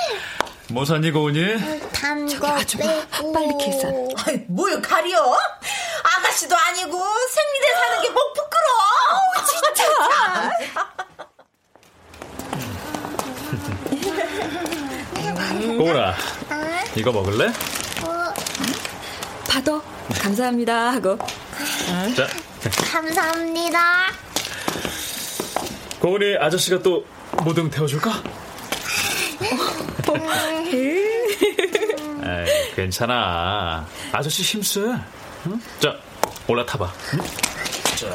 [0.70, 1.90] 뭐 샀니 고은이?
[1.92, 2.56] 단거.
[2.56, 3.32] 빼고.
[3.32, 4.08] 빨리 계산.
[4.26, 5.36] 아이, 뭘 가려?
[6.04, 6.98] 아가씨도 아니고
[7.30, 8.82] 생리대 사는 게 뭐 부끄러워.
[9.46, 9.82] 진짜.
[15.78, 16.14] 고은아,
[16.96, 17.46] 이거 먹을래?
[17.48, 18.32] 어,
[19.48, 19.80] 받아.
[20.20, 20.92] 감사합니다.
[20.92, 21.18] 하고.
[22.16, 22.28] 자,
[22.92, 23.80] 감사합니다.
[26.00, 27.04] 고은이 아저씨가 또
[27.44, 28.22] 모등 태워줄까?
[32.24, 33.86] 에이, 괜찮아.
[34.12, 34.80] 아저씨 힘쓰.
[35.46, 35.60] 응?
[35.80, 35.96] 자,
[36.46, 36.92] 올라타봐.
[37.14, 37.20] 응?
[37.96, 38.08] 자,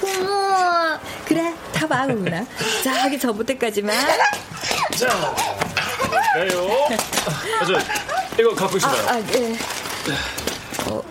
[0.00, 0.98] 고모.
[1.24, 2.44] 그래, 타봐, 고은아.
[2.82, 3.94] 자, 하기 전부터까지만.
[4.96, 5.34] 자,
[6.08, 6.88] 볼까요?
[7.60, 7.78] 아, 저,
[8.40, 9.08] 이거 갖고 아, 있어봐요.
[9.08, 9.56] 아, 예.
[10.86, 11.02] 어,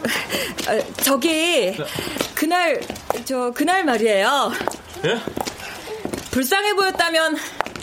[0.67, 1.75] 아, 저기
[2.33, 2.79] 그날
[3.25, 4.51] 저 그날 말이에요.
[5.05, 5.19] 예?
[6.31, 7.37] 불쌍해 보였다면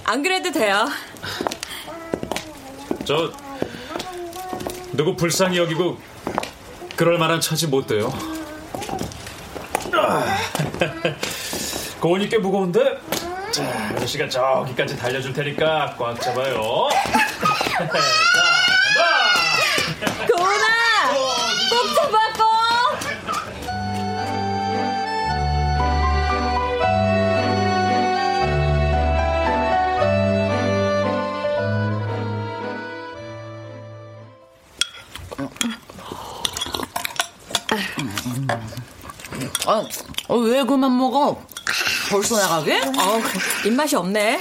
[0.05, 0.89] 안 그래도 돼요.
[3.05, 3.33] 저
[4.93, 5.99] 누구 불쌍히 여기고
[6.97, 8.13] 그럴 만한 처지 못 돼요.
[9.97, 10.25] 아,
[12.01, 12.99] 고온이 꽤 무거운데
[13.51, 13.63] 자,
[13.95, 16.89] 아저씨가 저기까지 달려줄 테니까 꽉 잡아요.
[17.79, 18.64] 자,
[39.67, 39.83] 아,
[40.29, 41.41] 어, 왜 그만 먹어?
[42.11, 42.81] 벌써 나가게?
[42.81, 43.21] 어,
[43.65, 44.39] 입맛이 없네.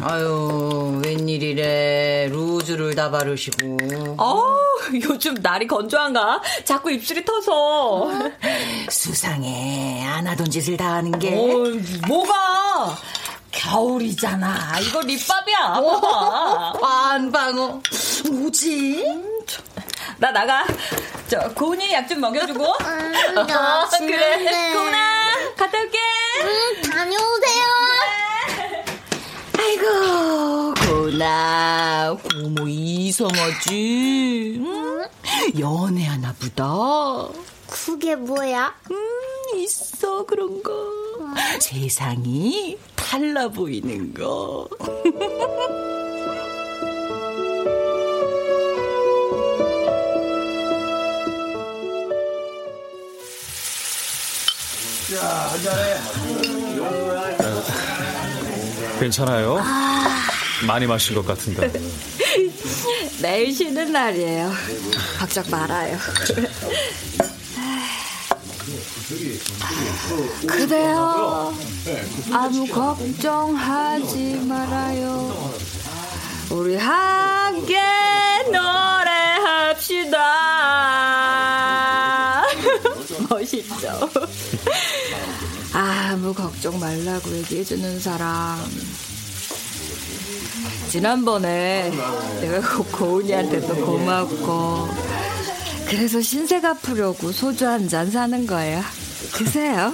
[0.00, 2.28] 아유, 웬일이래.
[2.30, 3.76] 루즈를 다 바르시고.
[4.18, 4.42] 어,
[4.94, 6.42] 요즘 날이 건조한가?
[6.64, 8.08] 자꾸 입술이 터서.
[8.90, 10.04] 수상해.
[10.06, 11.34] 안 하던 짓을 다 하는 게.
[11.34, 12.96] 어, 뭐가?
[13.50, 14.78] 겨울이잖아.
[14.80, 15.82] 이거 립밥이야.
[16.80, 17.80] 반방어.
[18.30, 19.04] 뭐지?
[20.18, 20.64] 나 나가.
[21.28, 22.64] 저 고은이 약 좀 먹여주고.
[22.64, 24.72] 음, 나 어, 그래.
[24.72, 25.98] 고은아, 갔다 올게.
[26.42, 27.64] 음, 다녀오세요.
[29.58, 34.60] 아이고, 고나, 고모 이성하지.
[34.64, 35.04] 응?
[35.58, 36.64] 연애하나 보다.
[37.68, 38.74] 그게 뭐야?
[38.90, 40.72] 음, 있어, 그런 거.
[41.60, 44.68] 세상이 달라 보이는 거.
[58.98, 59.60] 괜찮아요?
[60.66, 61.70] 많이 마신 것 같은데.
[63.22, 64.50] 내일 쉬는 날이에요.
[65.18, 65.96] 걱정 말아요.
[70.48, 71.54] 그대여
[72.32, 75.52] 아무 걱정하지 말아요.
[76.50, 77.78] 우리 함께
[78.50, 80.45] 노래합시다.
[83.50, 84.10] 멋있죠?
[85.72, 88.58] 아무 걱정 말라고 얘기해주는 사람.
[90.90, 91.90] 지난번에
[92.40, 94.88] 내가 고- 고은이한테도 고맙고
[95.88, 98.82] 그래서 신세 갚으려고 소주 한 잔 사는 거예요.
[99.32, 99.92] 드세요.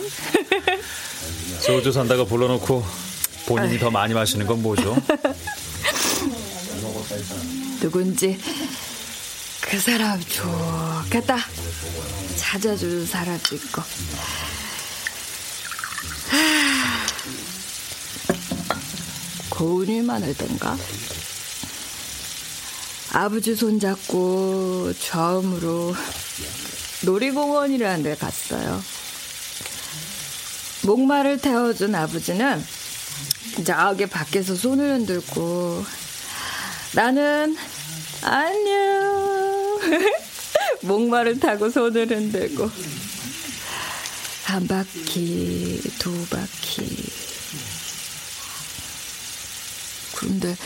[1.61, 2.85] 소주 산다고 불러놓고
[3.47, 4.97] 본인이 더 많이 마시는 건 뭐죠?
[7.81, 8.39] 누군지
[9.61, 11.37] 그 사람 좋겠다.
[12.53, 13.81] 찾아주는 사람도 있고.
[13.81, 13.87] 하,
[19.49, 20.77] 고은이만 알던가?
[23.15, 25.97] 아버지 손잡고 처음으로
[27.07, 28.83] 놀이공원이라는 데 갔어요.
[30.83, 32.63] 목마를 태워준 아버지는
[33.65, 35.87] 저기 밖에서 손을 흔들고
[36.93, 37.57] 나는
[38.21, 39.81] 안녕
[40.83, 42.71] 목마를 타고 손을 흔들고.
[44.45, 47.11] 한 바퀴 두 바퀴.
[50.17, 50.57] 그런데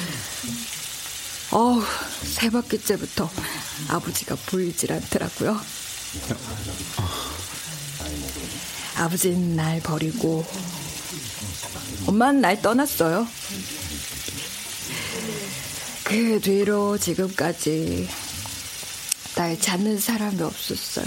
[1.50, 1.82] 어우
[2.22, 3.30] 세 바퀴째부터
[3.88, 5.60] 아버지가 보이질 않더라고요.
[8.96, 10.44] 아버지는 날 버리고
[12.06, 13.26] 엄마는 날 떠났어요.
[16.04, 18.08] 그 뒤로 지금까지
[19.36, 21.06] 날 찾는 사람이 없었어요.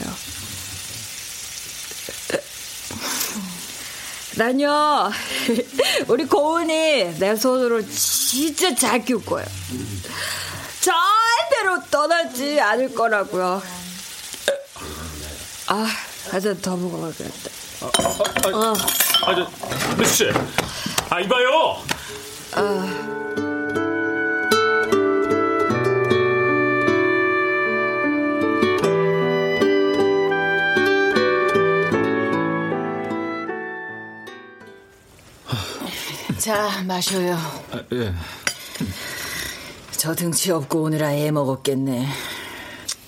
[4.38, 5.12] 난요,
[6.08, 9.48] 우리 고은이 내 손으로 진짜 잘 키울 거예요.
[10.80, 13.62] 절대로 떠나지 않을 거라고요.
[15.68, 15.88] 아,
[16.30, 17.50] 한잔 더 먹어야겠다.
[19.26, 20.26] 아, 저, 미수 씨.
[21.10, 21.84] 아, 이봐요!
[36.40, 37.36] 자, 마셔요.
[37.72, 38.14] 아, 예.
[39.92, 42.08] 저 등치 없고 오느라 애 먹었겠네.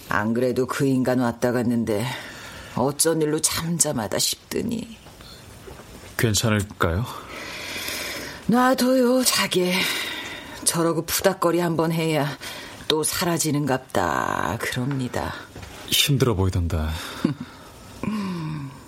[0.09, 2.05] 안 그래도 그 인간 왔다 갔는데
[2.75, 4.97] 어쩐 일로 잠잠하다 싶더니
[6.17, 7.05] 괜찮을까요?
[8.47, 9.71] 놔둬요 자기
[10.65, 12.37] 저러고 푸닥거리 한번 해야
[12.89, 15.33] 또 사라지는갑다 그럽니다
[15.87, 16.77] 힘들어 보이던데.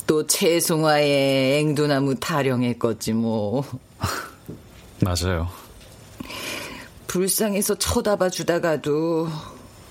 [0.06, 3.64] 또 채송화에 앵두나무 타령했겠지 뭐
[5.04, 5.50] 맞아요.
[7.08, 9.28] 불쌍해서 쳐다봐 주다가도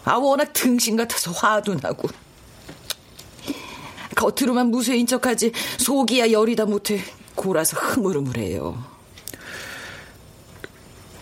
[0.04, 2.08] 아, 워낙 등신 같아서 화도 나고.
[4.16, 7.00] 겉으로만 무쇠인 척하지 속이야 열이다 못해
[7.34, 8.84] 골아서 흐물흐물해요.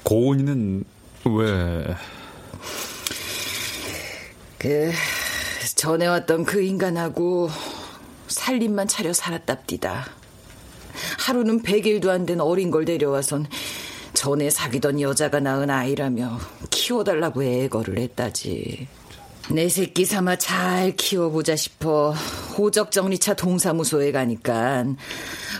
[0.02, 0.84] 고은이는
[1.36, 1.96] 왜...
[4.58, 4.92] 그
[5.76, 7.48] 전에 왔던 그 인간하고
[8.28, 10.06] 살림만 차려 살았답디다.
[11.20, 13.46] 하루는 100일도 안 된 어린 걸 데려와선
[14.20, 18.86] 전에 사귀던 여자가 낳은 아이라며 키워달라고 애거를 했다지.
[19.48, 22.10] 내 새끼 삼아 잘 키워보자 싶어
[22.58, 24.84] 호적 정리차 동사무소에 가니까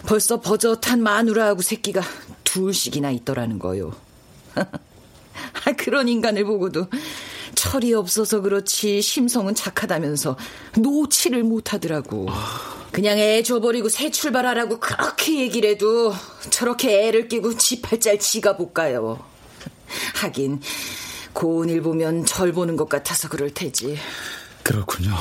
[0.07, 2.03] 벌써 버젓한 마누라하고 새끼가
[2.45, 3.95] 둘씩이나 있더라는 거요.
[4.55, 6.89] 아, 그런 인간을 보고도
[7.55, 10.37] 철이 없어서 그렇지 심성은 착하다면서
[10.77, 12.29] 노치를 못하더라고.
[12.93, 16.13] 그냥 애 줘버리고 새 출발하라고 그렇게 얘기를 해도
[16.51, 19.25] 저렇게 애를 끼고 지 팔짤 지가 못 가요.
[20.17, 20.61] 하긴
[21.33, 23.97] 고은일 보면 절 보는 것 같아서 그럴 테지.
[24.63, 25.15] 그렇군요.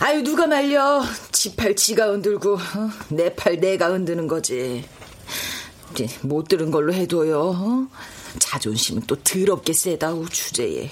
[0.00, 2.90] 아유 누가 말려 지 팔 지가 흔들고 어?
[3.08, 4.84] 내팔 내가 흔드는 거지.
[6.22, 7.40] 못 들은 걸로 해둬요.
[7.56, 7.86] 어?
[8.38, 10.90] 자존심은 또 더럽게 세다 우 주제에.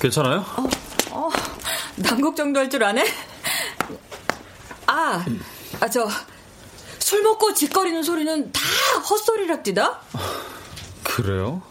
[0.00, 0.44] 괜찮아요?
[1.96, 3.04] 남 걱정도 할 줄 아네?
[4.86, 5.24] 아,
[5.80, 6.08] 아, 저,
[6.98, 8.60] 술 먹고 짓거리는 소리는 다
[9.08, 10.00] 헛소리랍디다?
[11.04, 11.62] 그래요?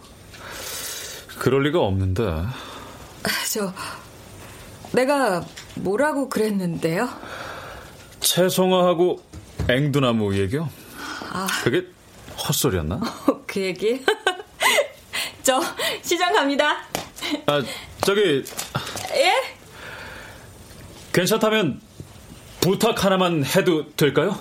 [1.40, 2.24] 그럴 리가 없는데.
[2.24, 3.74] 아, 저,
[4.92, 5.44] 내가
[5.76, 7.10] 뭐라고 그랬는데요?
[8.20, 9.22] 채송화하고
[9.70, 10.70] 앵두나무 얘기요?
[11.64, 11.88] 그게
[12.38, 13.00] 헛소리였나?
[13.48, 14.06] 그 얘기?
[15.44, 15.60] 저,
[16.04, 16.86] 시장 갑니다.
[17.46, 17.62] 아,
[18.06, 18.44] 저기,
[19.16, 19.34] 예?
[21.14, 21.82] 괜찮다면
[22.62, 24.38] 부탁 하나만 해도 될까요?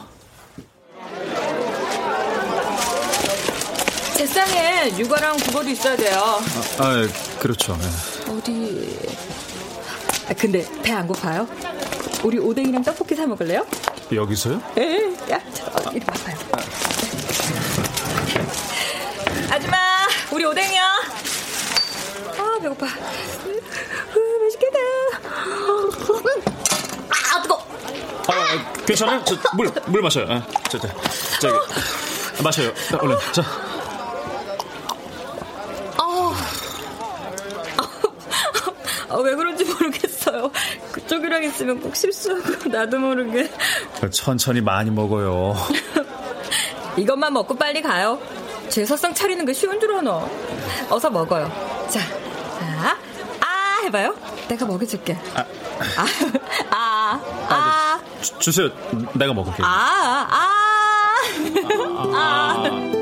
[4.17, 6.41] 제 쌍에 육아랑 국어도 있어야 돼요.
[6.79, 7.07] 아,
[7.39, 7.77] 그렇죠.
[7.77, 8.33] 네.
[8.33, 8.99] 어디.
[10.29, 11.47] 아, 근데 배 안 고파요?
[12.25, 13.65] 우리 오뎅이랑 떡볶이 사 먹을래요?
[14.13, 14.61] 여기서요?
[14.77, 16.37] 에 야, 저, 이리 와봐요.
[19.51, 19.77] 아줌마,
[20.33, 20.83] 우리 오뎅이요.
[22.59, 22.87] 아, 배고파.
[22.87, 24.79] 으, 맛있겠다.
[27.11, 27.65] 아, 뜨거.
[28.27, 29.23] 아, 괜찮아요?
[29.25, 30.27] 저, 물, 물 마셔요.
[30.29, 30.89] 아, 저, 저,
[31.41, 32.75] 저 기, 마셔요.
[32.75, 33.43] 자, 얼른, 자.
[39.11, 40.51] 아, 왜 그런지 모르겠어요.
[40.93, 43.51] 그쪽이랑 있으면 꼭 실수하고 나도 모르게.
[44.11, 45.57] 천천히 많이 먹어요.
[46.97, 48.21] 이것만 먹고 빨리 가요.
[48.69, 50.29] 제 사상 차리는 게 쉬운 줄 아나.
[50.91, 51.51] 어서 먹어요.
[51.89, 52.28] 자, 자, 아
[53.89, 54.15] 해봐요.
[54.49, 55.19] 내가 먹여줄게.
[55.35, 55.45] 아,
[56.71, 58.71] 아, 아, 주, 주세요.
[59.15, 59.67] 내가 먹을게요.
[59.67, 60.53] 아, 아,
[62.15, 62.99] 아.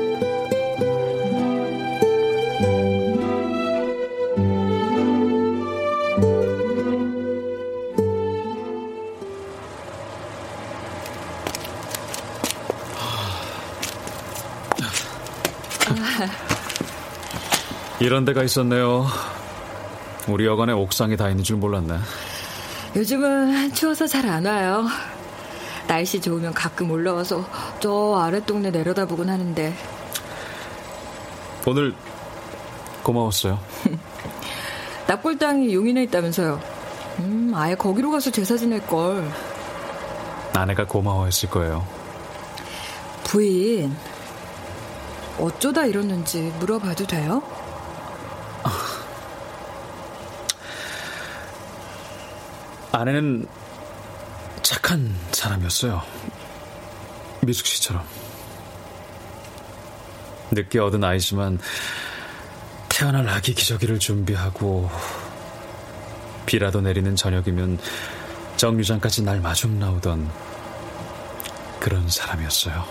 [17.99, 19.07] 이런 데가 있었네요.
[20.27, 21.97] 우리 여관에 옥상에 다 있는 줄 몰랐네.
[22.95, 24.85] 요즘은 추워서 잘 안 와요.
[25.87, 27.45] 날씨 좋으면 가끔 올라와서
[27.79, 29.73] 저 아랫동네 내려다보곤 하는데
[31.65, 31.93] 오늘
[33.03, 33.57] 고마웠어요.
[35.07, 36.59] 납골당이 용인에 있다면서요.
[37.19, 39.29] 음, 아예 거기로 가서 제사 지낼 걸.
[40.53, 41.87] 아내가 고마워했을 거예요.
[43.23, 43.95] 부인,
[45.39, 47.41] 어쩌다 이러는지 물어봐도 돼요?
[52.97, 53.45] 아내는
[54.63, 56.01] 착한 사람이었어요.
[57.41, 58.03] 미숙 씨처럼.
[60.49, 61.59] 늦게 얻은 아이지만
[62.89, 64.89] 태어날 아기 기저귀를 준비하고
[66.47, 67.77] 비라도 내리는 저녁이면
[68.55, 70.31] 정류장까지 날 마중 나오던
[71.79, 72.83] 그런 사람이었어요.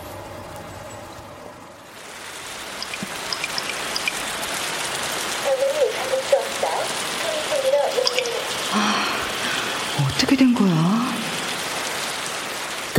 [10.16, 11.14] 어떻게 된 거야?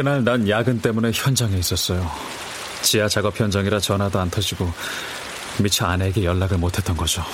[0.07, 2.09] 그날 난 야근 때문에 현장에 있었어요.
[2.81, 4.71] 지하 작업 현장이라 전화도 안 터지고
[5.57, 7.25] 미처 아내에게 연락을 못했던 거죠.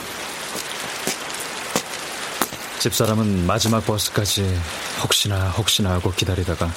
[2.80, 4.60] 집사람은 마지막 버스까지
[5.04, 6.68] 혹시나 혹시나 하고 기다리다가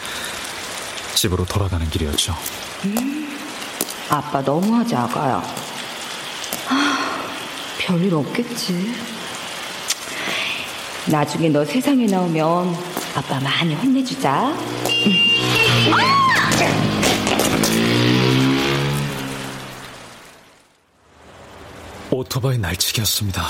[1.14, 2.36] 집으로 돌아가는 길이었죠.
[4.10, 5.36] 아빠 너무하지 아가야.
[6.66, 6.98] 하,
[7.78, 8.94] 별일 없겠지.
[11.06, 12.76] 나중에 너 세상에 나오면
[13.14, 14.54] 아빠 많이 혼내주자.
[22.10, 23.42] 오토바이 날치기였습니다.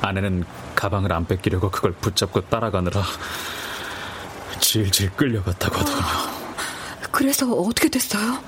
[0.00, 3.02] 아내는 가방을 안 뺏기려고 그걸 붙잡고 따라가느라
[4.60, 6.06] 질질 끌려갔다고 하더군요.
[7.10, 8.38] 그래서 어떻게 됐어요?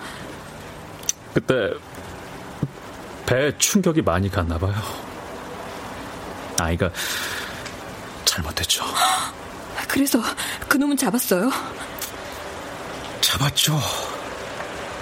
[1.34, 1.74] 그때
[3.26, 4.74] 배에 충격이 많이 갔나 봐요.
[6.61, 6.90] 아이가
[8.24, 8.84] 잘못했죠.
[9.95, 10.20] 그래서
[10.68, 11.53] 그놈은 잡았어요?
[13.20, 13.78] 잡았죠.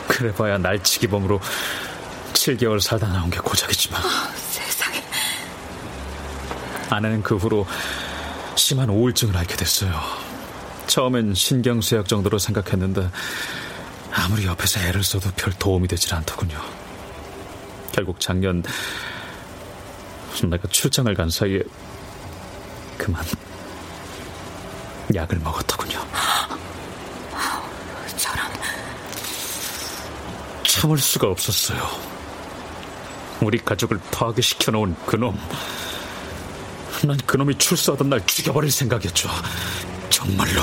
[0.06, 1.40] 그래봐야 날치기범으로
[2.34, 4.02] 7개월 살다 나온 게 고작이지만
[4.50, 5.02] 세상에.
[6.90, 7.66] 아내는 그 후로
[8.54, 9.98] 심한 우울증을 앓게 됐어요.
[10.88, 13.08] 처음엔 신경쇠약 정도로 생각했는데
[14.12, 16.60] 아무리 옆에서 애를 써도 별 도움이 되질 않더군요.
[17.92, 18.62] 결국 작년
[20.50, 21.62] 내가 출장을 간 사이에
[22.98, 23.24] 그만
[25.14, 26.00] 약을 먹었더군요.
[28.16, 28.46] 저런.
[30.64, 31.86] 참을 수가 없었어요.
[33.40, 35.38] 우리 가족을 파괴시켜 놓은 그놈.
[37.04, 39.28] 난 그놈이 출소하던 날 죽여버릴 생각이었죠.
[40.08, 40.60] 정말로.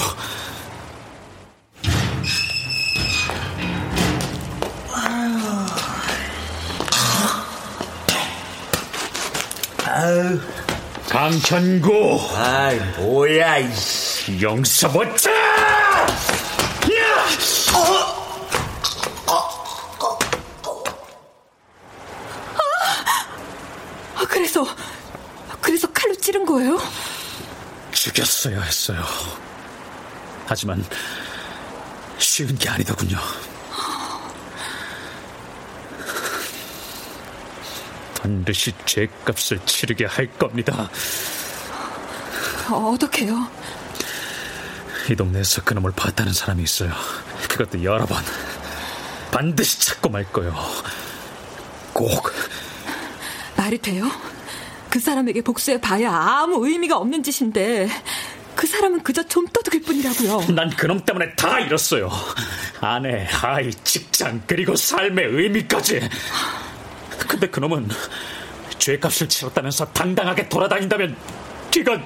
[9.86, 10.40] 아유,
[11.10, 13.99] 강천구 아이, 뭐야, 이씨.
[14.42, 15.30] 영서버터!
[24.16, 24.66] 아, 그래서,
[25.62, 26.80] 그래서 칼로 찌른 거예요?
[27.92, 29.04] 죽였어야 했어요.
[30.46, 30.84] 하지만
[32.18, 33.18] 쉬운 게 아니더군요.
[38.20, 40.90] 반드시 죄값을 치르게 할 겁니다.
[42.70, 43.59] 어, 어떡해요?
[45.10, 46.92] 이 동네에서 그놈을 봤다는 사람이 있어요.
[47.50, 48.24] 그것도 여러 번.
[49.32, 50.54] 반드시 찾고 말 거요.
[51.94, 52.32] 꼭.
[53.58, 54.10] 말이 돼요?
[54.90, 57.90] 그 사람에게 복수해 봐야 아무 의미가 없는 짓인데
[58.56, 60.54] 그 사람은 그저 좀떠득일 뿐이라고요.
[60.54, 62.12] 난 그놈 때문에 다 잃었어요.
[62.82, 66.08] 아내, 아이, 직장, 그리고 삶의 의미까지.
[67.28, 67.90] 근데 그놈은
[68.78, 71.16] 죄값을 치렀다면서 당당하게 돌아다닌다면
[71.74, 72.06] 그건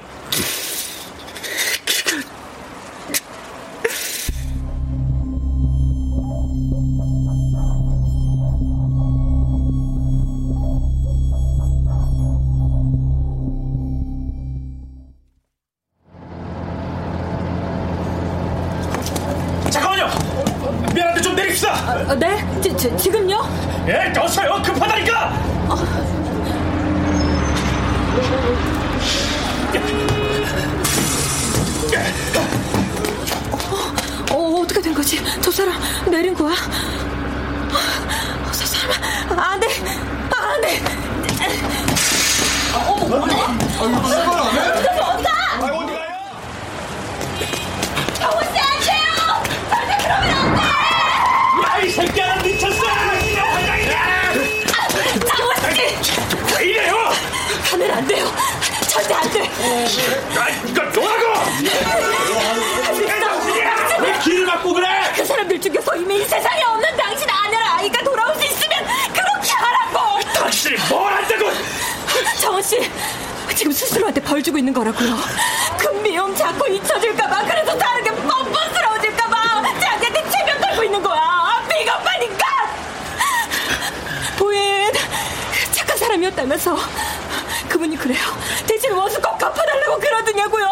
[89.43, 90.65] 갚아달라고 그러더냐고요.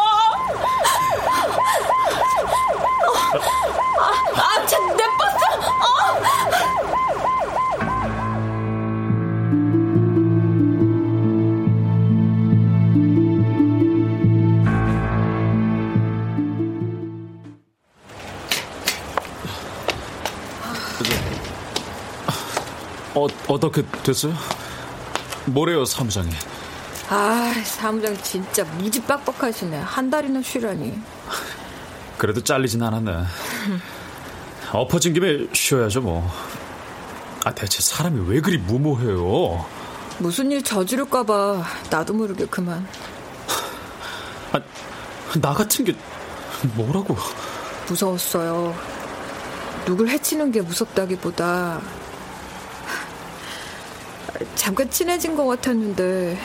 [4.00, 5.36] 아, 아, 참 내 버스.
[23.16, 23.24] 어?
[23.24, 24.34] 어, 어떻게 됐어요?
[25.46, 26.30] 뭐래요, 사무장이?
[27.14, 29.78] 아, 사무장 진짜 무지 빡빡하시네.
[29.80, 30.98] 한 달이나 쉬라니.
[32.18, 33.26] 그래도 잘리진 않았네.
[34.72, 36.32] 엎어진 김에 쉬어야죠, 뭐.
[37.44, 39.66] 아, 대체 사람이 왜 그리 무모해요?
[40.20, 42.88] 무슨 일 저지를까봐 나도 모르게 그만.
[44.54, 44.62] 아,
[45.42, 45.94] 나 같은 게
[46.76, 47.18] 뭐라고?
[47.90, 48.74] 무서웠어요.
[49.84, 51.82] 누굴 해치는 게 무섭다기보다
[54.56, 56.40] 잠깐 친해진 것 같았는데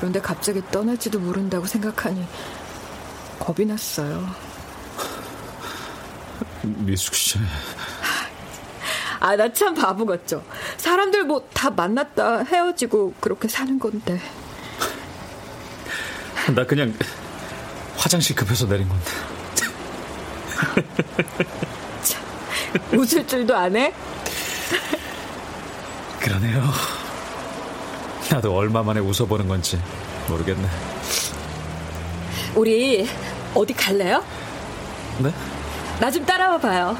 [0.00, 2.26] 그런데 갑자기 떠날지도 모른다고 생각하니
[3.38, 4.26] 겁이 났어요.
[6.62, 7.38] 미숙 씨.
[9.20, 10.42] 아, 나 참 바보 같죠?
[10.78, 14.18] 사람들 뭐 다 만났다 헤어지고 그렇게 사는 건데.
[16.54, 16.94] 나 그냥
[17.98, 19.04] 화장실 급해서 내린 건데.
[22.02, 23.92] 참, 웃을 줄도 안 해?
[26.20, 26.62] 그러네요.
[28.30, 29.80] 나도 얼마 만에 웃어보는 건지
[30.28, 30.68] 모르겠네.
[32.54, 33.08] 우리
[33.54, 34.22] 어디 갈래요?
[35.18, 35.32] 네?
[36.00, 36.96] 나 좀 따라와 봐요.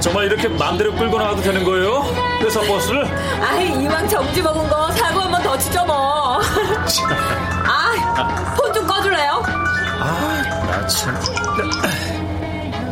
[0.00, 2.02] 정말 이렇게 마음대로 끌고 나가도 되는 거예요?
[2.42, 3.04] 회사 버스를?
[3.42, 6.40] 아이, 이왕 정지 먹은 거 사고 한 번 더 치죠 뭐.
[7.66, 9.33] 아, 폰 좀 꺼줄래요?
[10.74, 11.14] 아, 나 참.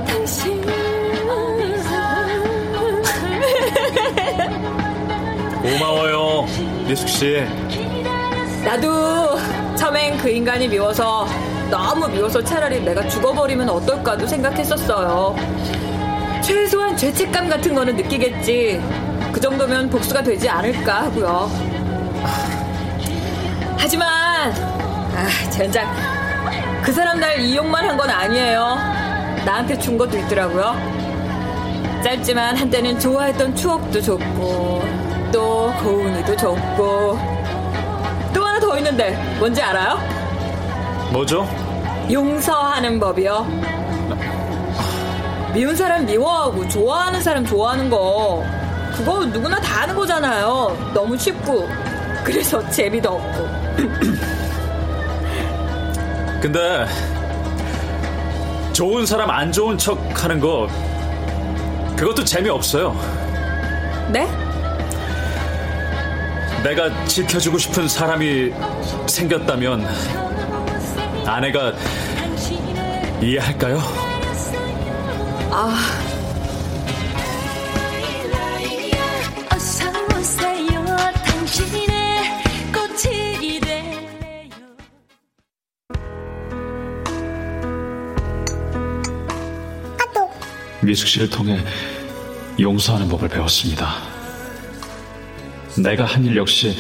[0.07, 0.62] 당신.
[5.62, 6.47] 고마워요,
[6.87, 7.45] 미숙 씨.
[8.64, 9.37] 나도
[9.76, 11.26] 처음엔 그 인간이 미워서
[11.70, 15.35] 너무 미워서 차라리 내가 죽어버리면 어떨까도 생각했었어요.
[16.41, 18.80] 최소한 죄책감 같은 거는 느끼겠지.
[19.33, 21.51] 그 정도면 복수가 되지 않을까 하고요.
[23.76, 26.12] 하지만 아, 젠장
[26.83, 28.76] 그 사람 날 이용만 한 건 아니에요.
[29.45, 30.74] 나한테 준 것도 있더라고요.
[32.03, 34.83] 짧지만 한때는 좋아했던 추억도 줬고
[35.33, 37.18] 또 고은이도 줬고
[38.35, 39.99] 또 하나 더 있는데 뭔지 알아요?
[41.12, 41.47] 뭐죠?
[42.11, 43.47] 용서하는 법이요.
[45.55, 48.43] 미운 사람 미워하고 좋아하는 사람 좋아하는 거
[48.97, 50.91] 그거 누구나 다 하는 거잖아요.
[50.95, 51.68] 너무 쉽고
[52.24, 54.32] 그래서 재미도 없고.
[56.43, 56.84] 근데
[58.72, 60.66] 좋은 사람 안 좋은 척 하는 거
[61.97, 62.93] 그것도 재미없어요.
[64.11, 64.26] 네?
[66.64, 68.53] 내가 지켜주고 싶은 사람이
[69.07, 69.86] 생겼다면
[71.26, 71.74] 아내가
[73.20, 73.78] 이해할까요?
[75.53, 76.01] 아.
[90.83, 91.62] 미숙 씨를 통해
[92.59, 93.95] 용서하는 법을 배웠습니다.
[95.78, 96.76] 내가 한 일 역시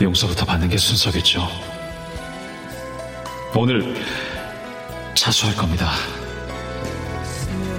[0.00, 1.48] 용서부터 받는 게 순서겠죠.
[3.54, 3.94] 오늘
[5.14, 5.92] 자수할 겁니다.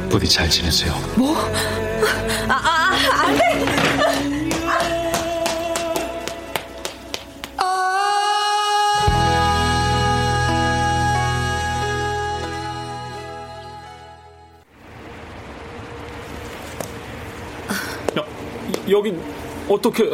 [0.10, 0.94] 부디 잘 지내세요.
[1.18, 1.36] 뭐?
[2.48, 4.35] 아, 아, 안 돼!
[18.90, 19.22] 여긴
[19.68, 20.10] 어떻게...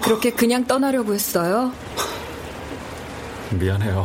[0.00, 1.72] 그렇게 그냥 떠나려고 했어요?
[3.50, 4.04] 미안해요.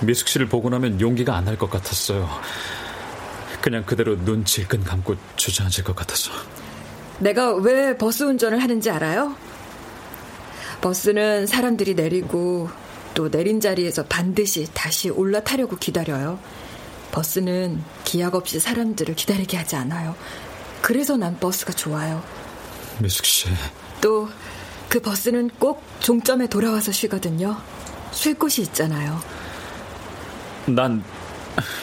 [0.00, 2.28] 미숙 씨를 보고 나면 용기가 안 날 것 같았어요.
[3.60, 6.32] 그냥 그대로 눈 질끈 감고 주저앉을 것 같아서.
[7.20, 9.36] 내가 왜 버스 운전을 하는지 알아요?
[10.80, 12.68] 버스는 사람들이 내리고
[13.14, 16.40] 또 내린 자리에서 반드시 다시 올라타려고 기다려요.
[17.12, 20.16] 버스는 기약 없이 사람들을 기다리게 하지 않아요.
[20.82, 22.22] 그래서 난 버스가 좋아요.
[23.00, 23.48] 미숙 씨.
[24.02, 24.28] 또
[24.92, 27.56] 그 버스는 꼭 종점에 돌아와서 쉬거든요.
[28.10, 29.18] 쉴 곳이 있잖아요.
[30.66, 31.02] 난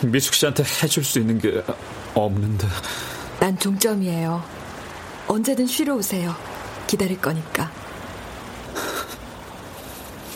[0.05, 1.63] 미숙 씨한테 해줄 수 있는 게
[2.13, 2.67] 없는데.
[3.39, 4.43] 난 종점이에요.
[5.27, 6.35] 언제든 쉬러 오세요.
[6.85, 7.71] 기다릴 거니까.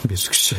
[0.10, 0.56] 미숙 씨.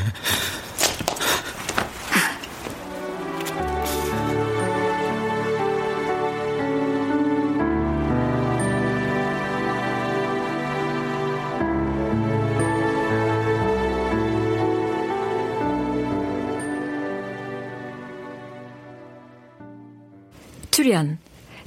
[20.85, 21.17] 출연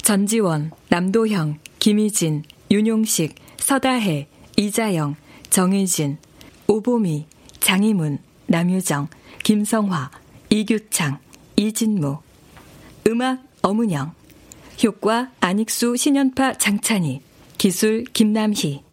[0.04, 5.16] 전지원, 남도형, 김희진, 윤용식, 서다혜, 이자영,
[5.50, 6.20] 정혜진,
[6.68, 7.26] 오보미,
[7.60, 9.08] 장희문, 남유정,
[9.44, 10.12] 김성화,
[10.52, 11.18] 이규창,
[11.56, 12.20] 이진무
[13.08, 14.14] 음악 어문영.
[14.84, 17.22] 효과 안익수 신연파 장찬희.
[17.58, 18.84] 기술 김남희.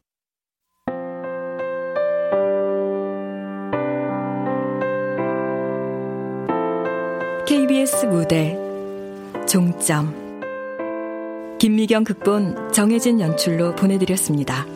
[7.46, 8.63] KBS 무대
[9.46, 10.24] 종점
[11.58, 14.66] 김미경 극본 정혜진 연출로 보내드렸습니다.